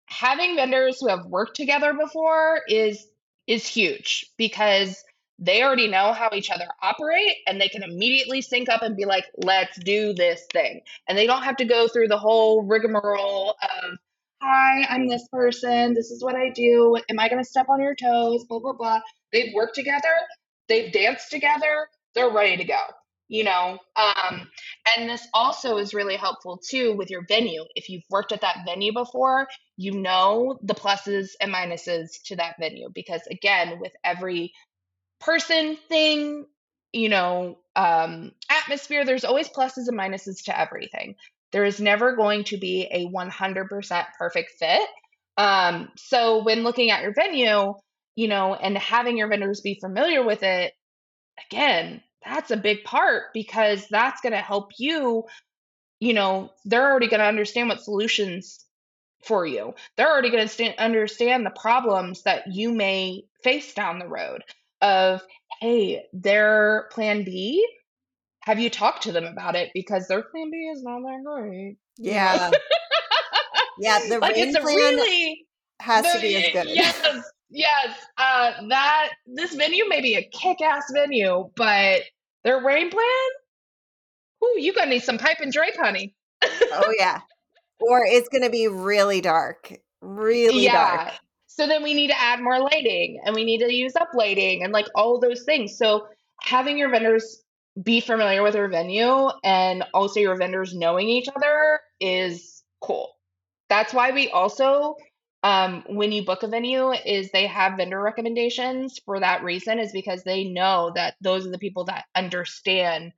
[0.07, 3.07] having vendors who have worked together before is
[3.47, 5.05] is huge because
[5.38, 9.05] they already know how each other operate and they can immediately sync up and be
[9.05, 10.81] like, let's do this thing.
[11.07, 13.99] And they don't have to go through the whole rigmarole of
[14.40, 15.95] hi, I'm this person.
[15.95, 16.99] This is what I do.
[17.11, 18.45] Am I going to step on your toes?
[18.45, 19.01] Blah, blah, blah.
[19.33, 20.14] They've worked together.
[20.69, 21.88] They've danced together.
[22.14, 22.79] They're ready to go.
[23.29, 24.49] You know um,
[24.97, 27.65] and this also is really helpful too with your venue.
[27.75, 32.57] If you've worked at that venue before you know the pluses and minuses to that
[32.59, 34.53] venue because again with every
[35.21, 36.47] person thing
[36.93, 41.15] you know um, atmosphere there's always pluses and minuses to everything.
[41.53, 44.89] There is never going to be a 100% perfect fit.
[45.39, 47.75] Um, so when looking at your venue
[48.17, 50.73] you know and having your vendors be familiar with it
[51.51, 55.25] again that's a big part because that's going to help you
[56.01, 58.67] you know they're already going to understand what solutions
[59.27, 59.75] for you.
[59.97, 64.43] They're already going to understand the problems that you may face down the road
[64.83, 65.23] of
[65.61, 67.67] hey their plan b
[68.43, 69.71] have you talked to them about it?
[69.75, 71.77] Because their plan b is not that great.
[71.99, 72.51] Yeah.
[73.79, 75.47] Yeah the like it's a really
[75.81, 76.75] has the, to be as good.
[76.75, 77.03] yes
[77.51, 82.01] yes uh that this venue may be a kick-ass venue but
[82.47, 83.29] their rain plan?
[84.43, 86.15] Ooh, you gonna need some pipe and drape, honey.
[86.45, 87.21] oh yeah.
[87.81, 89.73] Or it's gonna be really dark.
[90.01, 90.97] Really yeah.
[90.97, 91.15] dark.
[91.47, 94.63] So then we need to add more lighting and we need to use up lighting
[94.63, 95.77] and like all those things.
[95.77, 96.07] So
[96.43, 97.43] having your vendors
[97.83, 103.11] be familiar with your venue and also your vendors knowing each other is cool.
[103.69, 104.97] That's why we also
[105.42, 109.92] um, when you book a venue is they have vendor recommendations for that reason is
[109.92, 113.12] because they know that those are the people that understand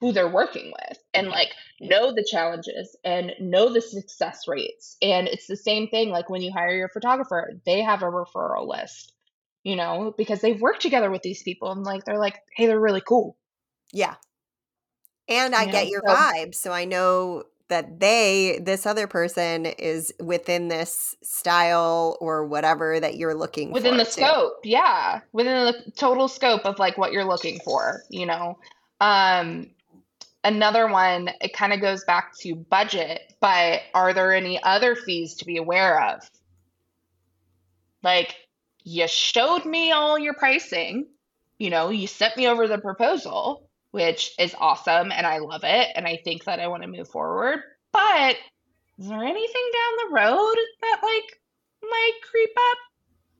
[0.00, 1.48] who they're working with and like
[1.80, 4.96] know the challenges and know the success rates.
[5.00, 8.68] And it's the same thing like when you hire your photographer they have a referral
[8.68, 9.12] list
[9.64, 12.78] you know because they've worked together with these people and like they're like hey they're
[12.80, 13.36] really cool.
[13.92, 14.14] Yeah.
[15.28, 19.06] And i you get know, your so, vibe so i know that they this other
[19.06, 24.10] person is within this style or whatever that you're looking within the too.
[24.10, 28.58] scope yeah within the total scope of like what you're looking for you know
[29.00, 29.68] um
[30.44, 35.34] another one it kind of goes back to budget but are there any other fees
[35.34, 36.30] to be aware of
[38.02, 38.36] like
[38.84, 41.06] you showed me all your pricing
[41.58, 45.88] you know you sent me over the proposal which is awesome and I love it
[45.94, 47.60] and I think that I want to move forward.
[47.92, 48.36] But
[48.98, 51.40] is there anything down the road that like
[51.82, 52.78] might creep up?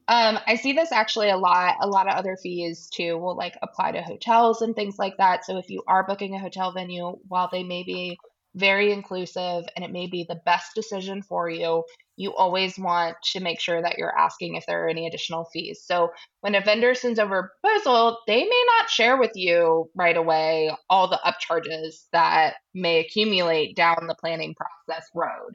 [0.09, 1.76] Um, I see this actually a lot.
[1.80, 5.44] A lot of other fees too will like apply to hotels and things like that.
[5.44, 8.16] So if you are booking a hotel venue, while they may be
[8.54, 11.85] very inclusive and it may be the best decision for you,
[12.16, 15.83] you always want to make sure that you're asking if there are any additional fees.
[15.85, 20.16] So when a vendor sends over a proposal, they may not share with you right
[20.16, 25.55] away all the upcharges that may accumulate down the planning process road.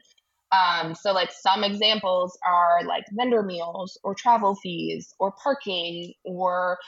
[0.52, 6.78] Um, so, like some examples are like vendor meals or travel fees or parking or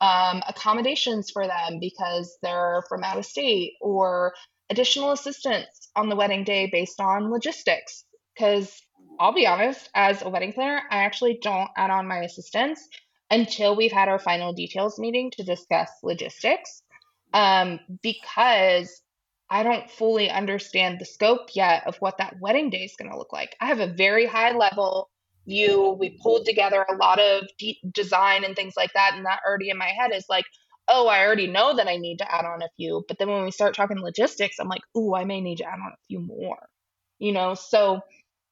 [0.00, 4.34] um, accommodations for them because they're from out of state or
[4.70, 8.04] additional assistance on the wedding day based on logistics.
[8.34, 8.80] Because
[9.18, 12.88] I'll be honest, as a wedding planner, I actually don't add on my assistants
[13.30, 16.82] until we've had our final details meeting to discuss logistics.
[17.34, 19.00] Um, because
[19.48, 23.16] I don't fully understand the scope yet of what that wedding day is going to
[23.16, 23.56] look like.
[23.60, 25.10] I have a very high level
[25.46, 25.96] view.
[25.98, 29.12] We pulled together a lot of de- design and things like that.
[29.14, 30.44] And that already in my head is like,
[30.88, 33.04] oh, I already know that I need to add on a few.
[33.08, 35.80] But then when we start talking logistics, I'm like, oh, I may need to add
[35.80, 36.68] on a few more.
[37.18, 38.00] You know, so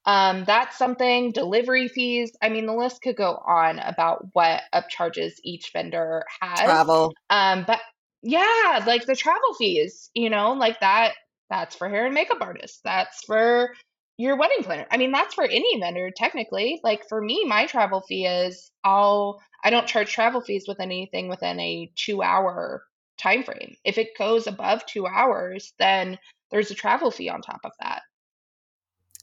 [0.06, 1.32] um, that's something.
[1.32, 2.32] Delivery fees.
[2.42, 6.60] I mean, the list could go on about what upcharges each vendor has.
[6.60, 7.14] Travel.
[7.28, 7.80] Um, but
[8.22, 10.10] yeah, like the travel fees.
[10.14, 11.14] You know, like that.
[11.50, 12.80] That's for hair and makeup artists.
[12.84, 13.74] That's for
[14.16, 14.86] your wedding planner.
[14.90, 16.80] I mean, that's for any vendor technically.
[16.84, 21.28] Like for me, my travel fee is I'll I don't charge travel fees with anything
[21.28, 22.84] within a 2-hour
[23.18, 23.74] time frame.
[23.84, 26.18] If it goes above 2 hours, then
[26.50, 28.02] there's a travel fee on top of that.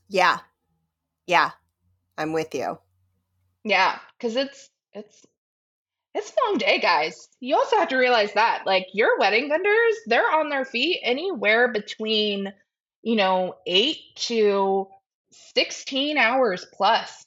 [0.09, 0.39] Yeah.
[1.27, 1.51] Yeah.
[2.17, 2.79] I'm with you.
[3.63, 5.25] Yeah, cuz it's it's
[6.15, 7.29] it's a long day, guys.
[7.39, 11.67] You also have to realize that like your wedding vendors, they're on their feet anywhere
[11.67, 12.53] between
[13.03, 14.87] you know, eight to
[15.55, 17.25] 16 hours plus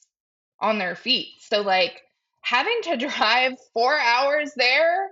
[0.61, 1.29] on their feet.
[1.41, 2.03] So, like,
[2.43, 5.09] having to drive four hours there,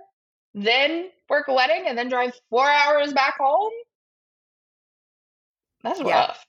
[0.53, 3.71] then work a wedding, and then drive four hours back home,
[5.83, 6.45] that's rough.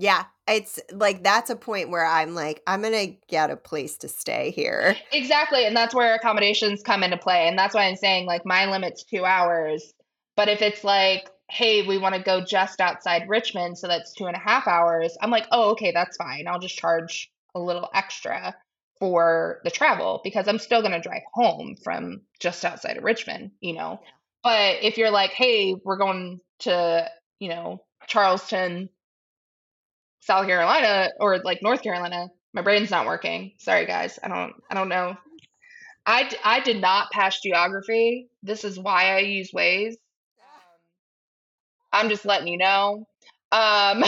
[0.00, 4.08] Yeah, it's like that's a point where I'm like, I'm gonna get a place to
[4.08, 4.96] stay here.
[5.12, 8.66] Exactly, and that's where accommodations come into play, and that's why I'm saying like my
[8.66, 9.92] limit's two hours.
[10.36, 14.26] But if it's like hey, we want to go just outside Richmond, so that's two
[14.26, 15.16] and a half hours.
[15.20, 16.46] I'm like, oh, okay, that's fine.
[16.46, 18.54] I'll just charge a little extra
[18.98, 23.50] for the travel because I'm still going to drive home from just outside of Richmond,
[23.60, 24.00] you know?
[24.42, 27.08] But if you're like, hey, we're going to,
[27.40, 28.88] you know, Charleston,
[30.20, 33.52] South Carolina, or like North Carolina, my brain's not working.
[33.58, 34.18] Sorry, guys.
[34.22, 35.16] I don't, I don't know.
[36.06, 38.28] I, I did not pass geography.
[38.42, 39.94] This is why I use Waze.
[41.92, 43.06] I'm just letting you know.
[43.52, 44.04] Um,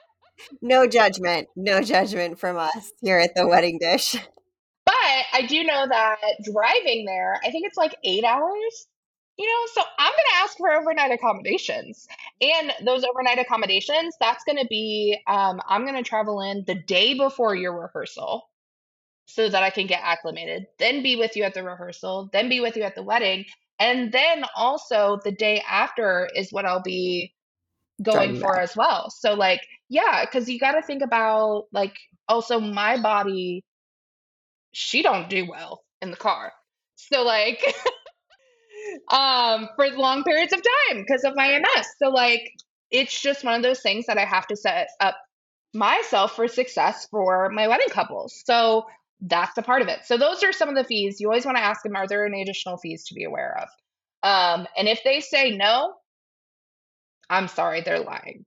[0.62, 4.16] no judgment, no judgment from us here at the Wedding Dish.
[4.84, 4.94] But
[5.32, 8.88] I do know that driving there, I think it's like eight hours
[9.40, 12.06] you know, so I'm going to ask for overnight accommodations.
[12.42, 16.74] And those overnight accommodations, that's going to be, um, I'm going to travel in the
[16.74, 18.42] day before your rehearsal
[19.24, 22.60] so that I can get acclimated, then be with you at the rehearsal, then be
[22.60, 23.46] with you at the wedding.
[23.78, 27.32] And then also the day after is what I'll be
[28.02, 29.08] going for as well.
[29.08, 31.96] So, like, yeah, because you got to think about, like,
[32.28, 33.64] also my body,
[34.72, 36.52] she don't do well in the car.
[36.96, 37.64] So, like,
[39.08, 41.86] um, for long periods of time because of my MS.
[42.02, 42.52] So, like,
[42.90, 45.16] it's just one of those things that I have to set up
[45.74, 48.42] myself for success for my wedding couples.
[48.44, 48.84] So,
[49.22, 50.00] that's a part of it.
[50.04, 51.20] So, those are some of the fees.
[51.20, 53.68] You always want to ask them, are there any additional fees to be aware of?
[54.22, 55.94] Um, and if they say no,
[57.30, 58.44] I'm sorry, they're lying.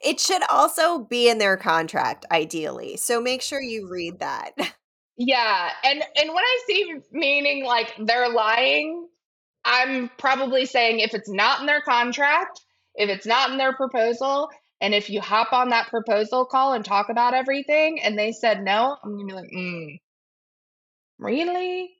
[0.00, 2.96] It should also be in their contract, ideally.
[2.96, 4.52] So make sure you read that.
[5.18, 9.06] Yeah, and and when I see meaning like they're lying,
[9.64, 12.60] I'm probably saying if it's not in their contract,
[12.94, 14.48] if it's not in their proposal,
[14.80, 18.62] and if you hop on that proposal call and talk about everything and they said
[18.62, 20.00] no, I'm gonna be like, mm,
[21.18, 21.90] really?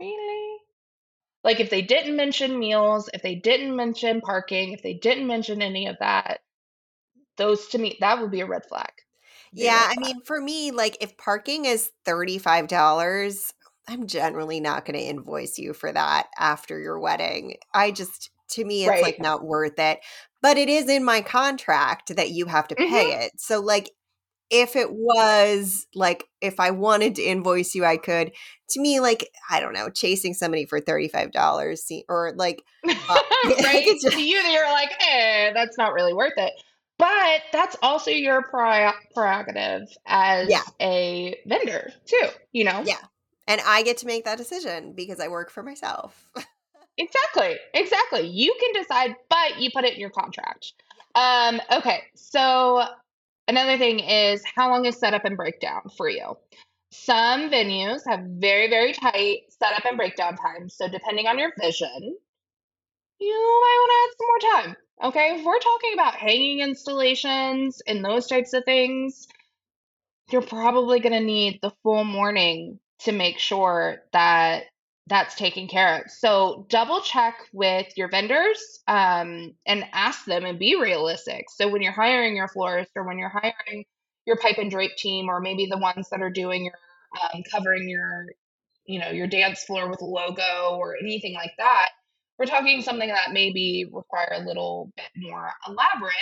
[0.00, 0.56] Really?
[1.44, 5.62] Like if they didn't mention meals, if they didn't mention parking, if they didn't mention
[5.62, 6.40] any of that,
[7.36, 8.90] those to me, that would be a red flag.
[9.52, 13.52] Yeah, I mean, for me, like if parking is $35,
[13.88, 17.56] I'm generally not going to invoice you for that after your wedding.
[17.72, 19.02] I just, to me, it's right.
[19.02, 20.00] like not worth it.
[20.40, 23.20] But it is in my contract that you have to pay mm-hmm.
[23.22, 23.32] it.
[23.36, 23.90] So, like,
[24.50, 28.32] if it was like, if I wanted to invoice you, I could.
[28.70, 32.90] To me, like, I don't know, chasing somebody for $35 or like, uh,
[33.64, 33.84] right?
[34.00, 36.52] just, to you, that you're like, eh, that's not really worth it.
[36.98, 38.44] But that's also your
[39.12, 40.62] prerogative as yeah.
[40.80, 42.82] a vendor, too, you know?
[42.86, 42.98] Yeah.
[43.46, 46.26] And I get to make that decision because I work for myself.
[46.98, 47.56] exactly.
[47.74, 48.26] Exactly.
[48.26, 50.72] You can decide, but you put it in your contract.
[51.14, 52.04] Um, okay.
[52.14, 52.84] So
[53.46, 56.36] another thing is how long is setup and breakdown for you?
[56.90, 60.74] Some venues have very, very tight setup and breakdown times.
[60.74, 62.16] So depending on your vision,
[63.20, 64.76] you might want to add some more time.
[65.04, 65.36] Okay.
[65.38, 69.28] If we're talking about hanging installations and those types of things,
[70.30, 74.64] you're probably going to need the full morning to make sure that
[75.06, 76.10] that's taken care of.
[76.10, 81.46] So double check with your vendors um, and ask them and be realistic.
[81.54, 83.84] So when you're hiring your florist or when you're hiring
[84.26, 86.74] your pipe and drape team, or maybe the ones that are doing your
[87.22, 88.26] um, covering your,
[88.86, 91.90] you know, your dance floor with a logo or anything like that,
[92.38, 96.14] we're talking something that maybe require a little bit more elaborate.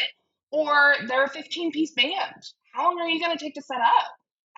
[0.50, 2.42] Or they're a 15 piece band.
[2.74, 4.12] How long are you going to take to set up?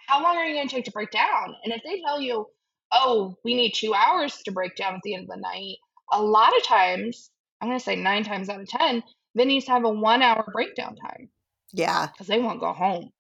[0.07, 1.55] How long are you going to take to break down?
[1.65, 2.47] And if they tell you,
[2.93, 5.77] oh, we need two hours to break down at the end of the night,
[6.13, 7.31] a lot of times,
[7.61, 9.03] I'm going to say nine times out of 10,
[9.39, 11.31] venues have a one hour breakdown time.
[11.73, 12.07] Yeah.
[12.07, 13.11] Because they won't go home.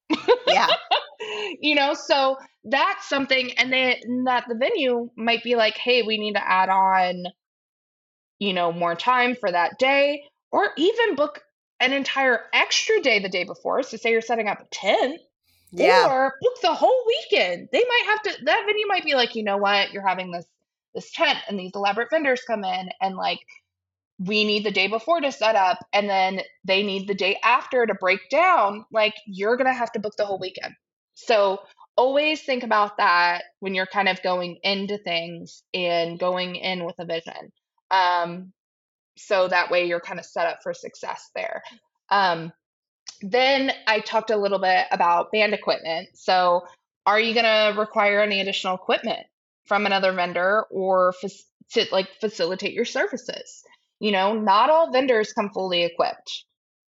[0.46, 0.68] Yeah.
[1.60, 6.18] you know, so that's something, and then that the venue might be like, hey, we
[6.18, 7.24] need to add on,
[8.38, 11.42] you know, more time for that day, or even book
[11.80, 13.82] an entire extra day the day before.
[13.82, 15.20] So, say you're setting up a tent,
[15.76, 16.06] yeah.
[16.08, 17.68] Or book the whole weekend.
[17.72, 20.46] They might have to that venue might be like, you know what, you're having this
[20.94, 23.40] this tent and these elaborate vendors come in and like
[24.20, 27.84] we need the day before to set up and then they need the day after
[27.84, 28.84] to break down.
[28.92, 30.74] Like you're gonna have to book the whole weekend.
[31.14, 31.60] So
[31.96, 36.96] always think about that when you're kind of going into things and going in with
[36.98, 37.52] a vision.
[37.90, 38.52] Um,
[39.16, 41.62] so that way you're kind of set up for success there.
[42.10, 42.52] Um,
[43.20, 46.08] then I talked a little bit about band equipment.
[46.14, 46.62] So,
[47.06, 49.26] are you going to require any additional equipment
[49.66, 51.14] from another vendor or
[51.72, 53.62] to like facilitate your services?
[54.00, 56.44] You know, not all vendors come fully equipped.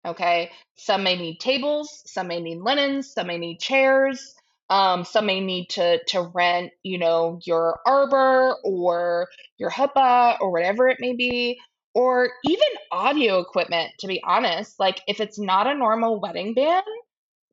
[0.06, 0.50] Okay.
[0.76, 4.34] Some may need tables, some may need linens, some may need chairs.
[4.68, 10.50] Um, some may need to to rent, you know, your arbor or your huppah or
[10.50, 11.60] whatever it may be
[11.96, 14.78] or even audio equipment, to be honest.
[14.78, 16.84] Like, if it's not a normal wedding band,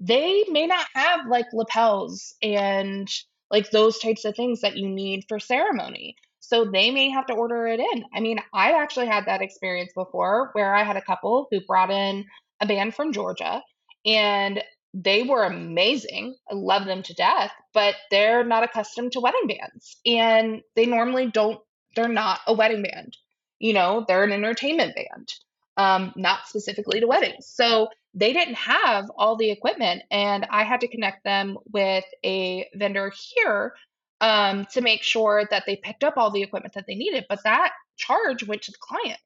[0.02, 3.10] they may not have like lapels and
[3.50, 6.18] like those types of things that you need for ceremony.
[6.42, 8.04] So they may have to order it in.
[8.14, 11.90] I mean, I actually had that experience before where I had a couple who brought
[11.90, 12.26] in
[12.60, 13.62] a band from Georgia
[14.06, 14.62] and
[14.94, 16.36] they were amazing.
[16.52, 20.02] I love them to death, but they're not accustomed to wedding bands.
[20.06, 21.62] And they normally don't,
[21.96, 23.16] they're not a wedding band.
[23.64, 25.34] You know, they're an entertainment band,
[25.78, 27.48] um, not specifically to weddings.
[27.48, 30.04] So they didn't have all the equipment.
[30.12, 33.74] And I had to connect them with a vendor here
[34.20, 37.24] um, to make sure that they picked up all the equipment that they needed.
[37.30, 39.20] But that charge went to the client.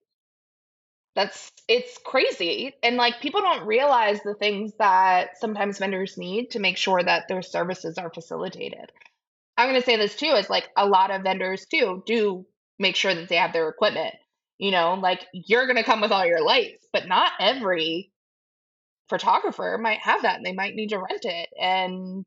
[1.15, 2.73] That's it's crazy.
[2.83, 7.27] And like people don't realize the things that sometimes vendors need to make sure that
[7.27, 8.91] their services are facilitated.
[9.57, 12.45] I'm going to say this too is like a lot of vendors too do
[12.77, 14.13] make sure that they have their equipment.
[14.57, 18.11] You know, like you're going to come with all your lights, but not every
[19.09, 21.49] photographer might have that and they might need to rent it.
[21.59, 22.25] And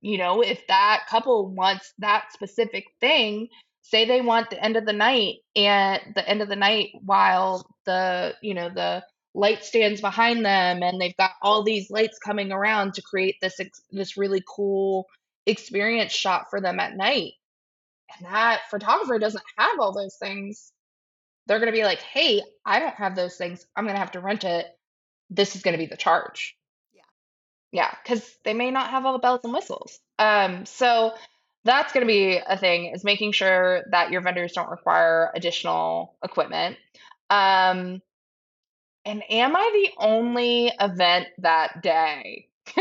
[0.00, 3.48] you know, if that couple wants that specific thing,
[3.82, 7.66] say they want the end of the night and the end of the night while
[7.84, 9.02] the you know the
[9.34, 13.60] light stands behind them and they've got all these lights coming around to create this
[13.90, 15.06] this really cool
[15.46, 17.32] experience shot for them at night
[18.16, 20.72] and that photographer doesn't have all those things
[21.46, 24.12] they're going to be like hey i don't have those things i'm going to have
[24.12, 24.66] to rent it
[25.30, 26.56] this is going to be the charge
[26.94, 27.02] yeah
[27.72, 31.12] yeah because they may not have all the bells and whistles um so
[31.66, 36.16] that's going to be a thing is making sure that your vendors don't require additional
[36.24, 36.76] equipment.
[37.28, 38.00] Um,
[39.04, 42.48] and am I the only event that day?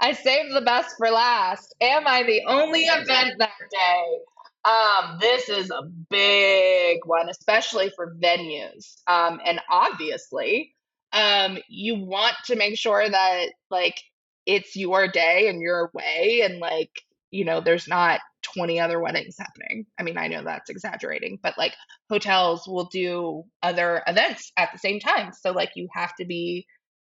[0.00, 1.74] I saved the best for last.
[1.80, 4.18] Am I the only event that day?
[4.64, 8.96] Um, this is a big one, especially for venues.
[9.08, 10.74] Um, and obviously,
[11.12, 14.00] um, you want to make sure that like
[14.46, 16.90] it's your day and your way and like
[17.30, 18.20] you know there's not
[18.54, 19.86] 20 other weddings happening.
[19.98, 21.74] I mean i know that's exaggerating but like
[22.10, 25.32] hotels will do other events at the same time.
[25.32, 26.66] So like you have to be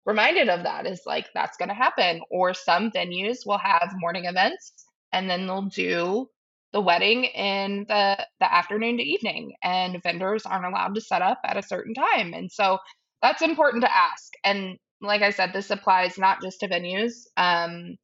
[0.05, 2.21] reminded of that is like that's going to happen.
[2.29, 4.73] Or some venues will have morning events
[5.11, 6.27] and then they'll do
[6.73, 11.39] the wedding in the the afternoon to evening and vendors aren't allowed to set up
[11.45, 12.77] at a certain time and so
[13.21, 17.27] that's important to ask and like I said, this applies not just to venues.
[17.37, 17.97] Um,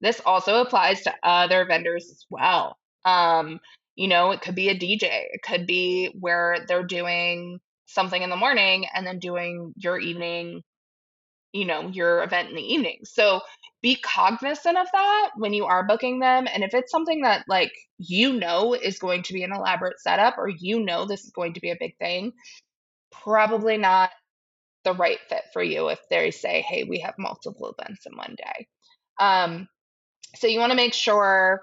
[0.00, 2.76] this also applies to other vendors as well.
[3.04, 3.60] Um,
[3.94, 8.30] you know, it could be a DJ, it could be where they're doing something in
[8.30, 10.62] the morning and then doing your evening,
[11.56, 13.00] you know, your event in the evening.
[13.04, 13.40] So
[13.82, 16.46] be cognizant of that when you are booking them.
[16.52, 20.38] And if it's something that, like, you know, is going to be an elaborate setup
[20.38, 22.32] or you know this is going to be a big thing,
[23.10, 24.10] probably not
[24.84, 28.36] the right fit for you if they say, hey, we have multiple events in one
[28.36, 28.66] day.
[29.18, 29.68] Um,
[30.36, 31.62] so you want to make sure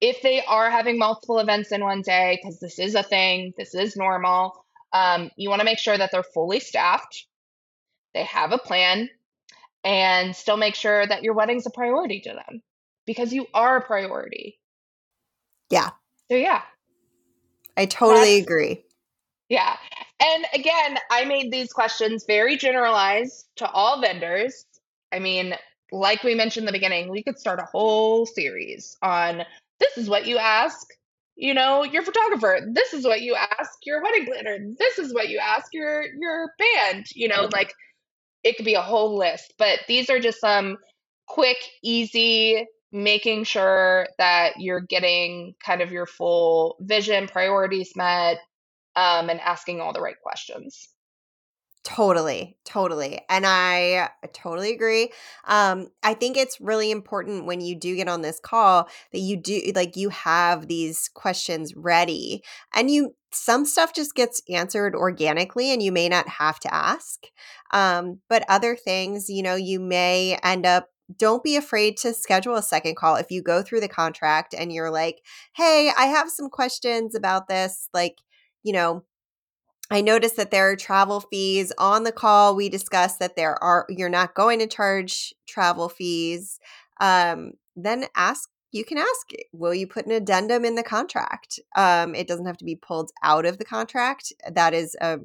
[0.00, 3.74] if they are having multiple events in one day, because this is a thing, this
[3.74, 7.26] is normal, um, you want to make sure that they're fully staffed,
[8.14, 9.08] they have a plan,
[9.84, 12.62] and still make sure that your wedding's a priority to them
[13.06, 14.58] because you are a priority.
[15.70, 15.90] Yeah.
[16.30, 16.62] So, yeah.
[17.76, 18.84] I totally That's, agree.
[19.48, 19.76] Yeah.
[20.20, 24.64] And again, I made these questions very generalized to all vendors.
[25.12, 25.54] I mean,
[25.90, 29.42] like we mentioned in the beginning, we could start a whole series on
[29.78, 30.86] this is what you ask,
[31.36, 32.60] you know, your photographer.
[32.72, 34.58] This is what you ask your wedding planner.
[34.78, 37.74] This is what you ask your your band, you know, like
[38.44, 40.78] it could be a whole list, but these are just some
[41.26, 48.38] quick, easy making sure that you're getting kind of your full vision, priorities met,
[48.96, 50.88] um, and asking all the right questions.
[51.84, 53.20] Totally, totally.
[53.28, 55.10] And I totally agree.
[55.48, 59.36] Um, I think it's really important when you do get on this call that you
[59.36, 65.72] do like you have these questions ready and you some stuff just gets answered organically
[65.72, 67.24] and you may not have to ask.
[67.72, 72.54] Um, but other things, you know, you may end up don't be afraid to schedule
[72.54, 75.20] a second call if you go through the contract and you're like,
[75.54, 78.18] "Hey, I have some questions about this." Like,
[78.62, 79.04] you know,
[79.92, 82.56] I noticed that there are travel fees on the call.
[82.56, 86.58] We discussed that there are you're not going to charge travel fees.
[87.00, 91.60] Um, then ask you can ask will you put an addendum in the contract?
[91.76, 94.32] Um, it doesn't have to be pulled out of the contract.
[94.50, 95.18] That is a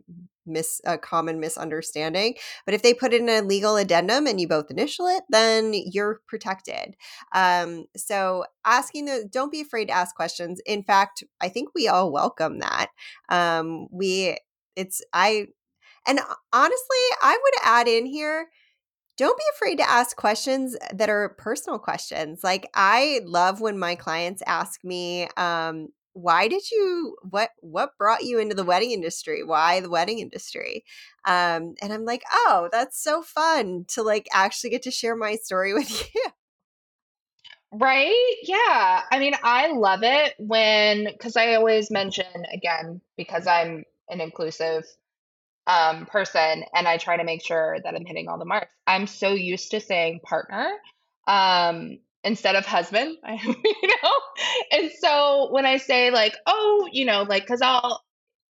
[0.46, 2.36] mis a common misunderstanding.
[2.66, 6.22] But if they put in a legal addendum and you both initial it then you're
[6.28, 6.96] protected.
[7.34, 10.60] Um, so asking the don't be afraid to ask questions.
[10.66, 12.88] In fact i think we all welcome that.
[13.30, 14.38] Um, we
[14.78, 15.46] it's i
[16.08, 16.20] and
[16.54, 18.48] honestly i would add in here
[19.18, 22.44] don't be afraid to ask questions that are personal questions.
[22.44, 28.24] Like I love when my clients ask me, um, why did you what what brought
[28.24, 29.44] you into the wedding industry?
[29.44, 30.84] Why the wedding industry?
[31.26, 35.36] Um, and I'm like, oh, that's so fun to like actually get to share my
[35.36, 36.26] story with you.
[37.72, 38.36] Right?
[38.44, 39.02] Yeah.
[39.12, 44.86] I mean, I love it when, because I always mention, again, because I'm an inclusive
[45.68, 48.72] um, person and I try to make sure that I'm hitting all the marks.
[48.88, 50.72] I'm so used to saying partner
[51.28, 54.12] um, instead of husband, you know?
[54.72, 58.02] And so when I say, like, oh, you know, like, because I'll,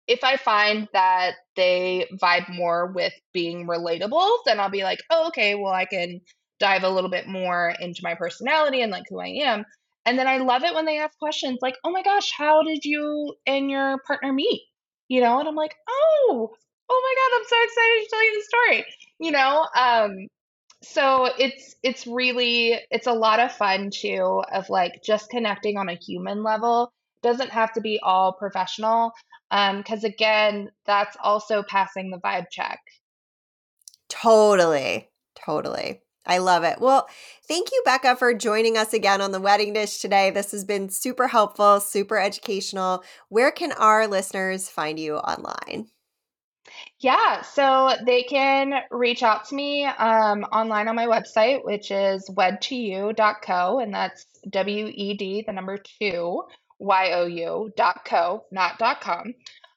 [0.08, 5.28] if I find that they vibe more with being relatable, then I'll be like, oh,
[5.30, 6.22] okay, well, I can
[6.60, 9.66] dive a little bit more into my personality and like who I am.
[10.06, 12.86] And then I love it when they ask questions like, oh my gosh, how did
[12.86, 14.62] you and your partner meet?
[15.08, 16.52] You know, and I'm like, oh,
[16.90, 18.86] oh my God, I'm so excited to tell you the story.
[19.20, 20.28] You know, um,
[20.84, 25.90] so it's it's really it's a lot of fun too of like just connecting on
[25.90, 26.92] a human level.
[27.24, 29.12] Doesn't have to be all professional.
[29.50, 32.80] Um, because again, that's also passing the vibe check.
[34.10, 35.10] Totally.
[35.36, 36.02] Totally.
[36.28, 36.80] I love it.
[36.80, 37.08] Well,
[37.48, 40.30] thank you, Becca, for joining us again on the wedding dish today.
[40.30, 43.04] This has been super helpful, super educational.
[43.30, 45.88] Where can our listeners find you online?
[47.00, 52.30] Yeah, so they can reach out to me um, online on my website, which is
[52.30, 56.44] wed2you.co, and that's W E D, the number two,
[56.80, 59.34] Y O U dot co, not dot com.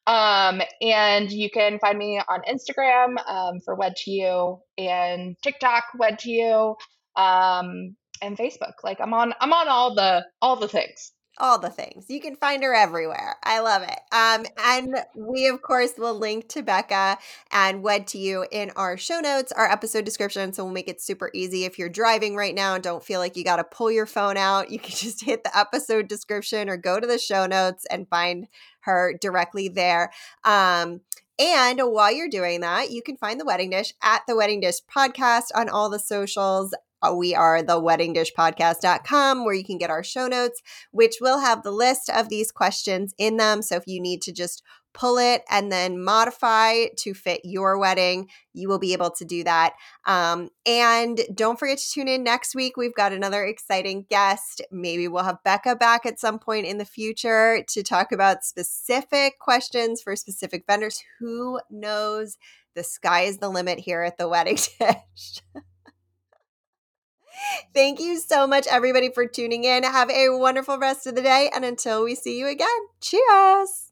[0.07, 5.85] Um, and you can find me on Instagram um, for Wed 2 You and TikTok
[5.99, 6.77] Wed 2 You
[7.17, 8.75] um, and Facebook.
[8.83, 12.07] Like I'm on I'm on all the all the things all the things.
[12.09, 13.37] You can find her everywhere.
[13.43, 13.99] I love it.
[14.13, 17.19] Um, and we, of course, will link to Becca
[17.51, 20.53] and Wed 2 You in our show notes, our episode description.
[20.53, 21.65] So we'll make it super easy.
[21.65, 24.37] If you're driving right now and don't feel like you got to pull your phone
[24.37, 28.09] out, you can just hit the episode description or go to the show notes and
[28.09, 28.47] find
[28.81, 30.13] her directly there.
[30.45, 31.01] Um,
[31.39, 34.77] and while you're doing that, you can find the wedding dish at the wedding dish
[34.95, 40.05] podcast on all the socials uh, we are the weddingdishpodcast.com where you can get our
[40.05, 43.63] show notes, which will have the list of these questions in them.
[43.63, 44.63] So if you need to just
[44.93, 49.45] pull it and then modify to fit your wedding, you will be able to do
[49.45, 49.75] that.
[50.05, 52.77] Um, and don't forget to tune in next week.
[52.77, 54.63] We've got another exciting guest.
[54.71, 59.39] Maybe we'll have Becca back at some point in the future to talk about specific
[59.39, 61.03] questions for specific vendors.
[61.19, 62.37] Who knows?
[62.75, 65.43] The sky is the limit here at the wedding dish.
[67.75, 69.83] Thank you so much, everybody, for tuning in.
[69.83, 71.51] Have a wonderful rest of the day.
[71.55, 72.69] And until we see you again,
[73.01, 73.90] cheers.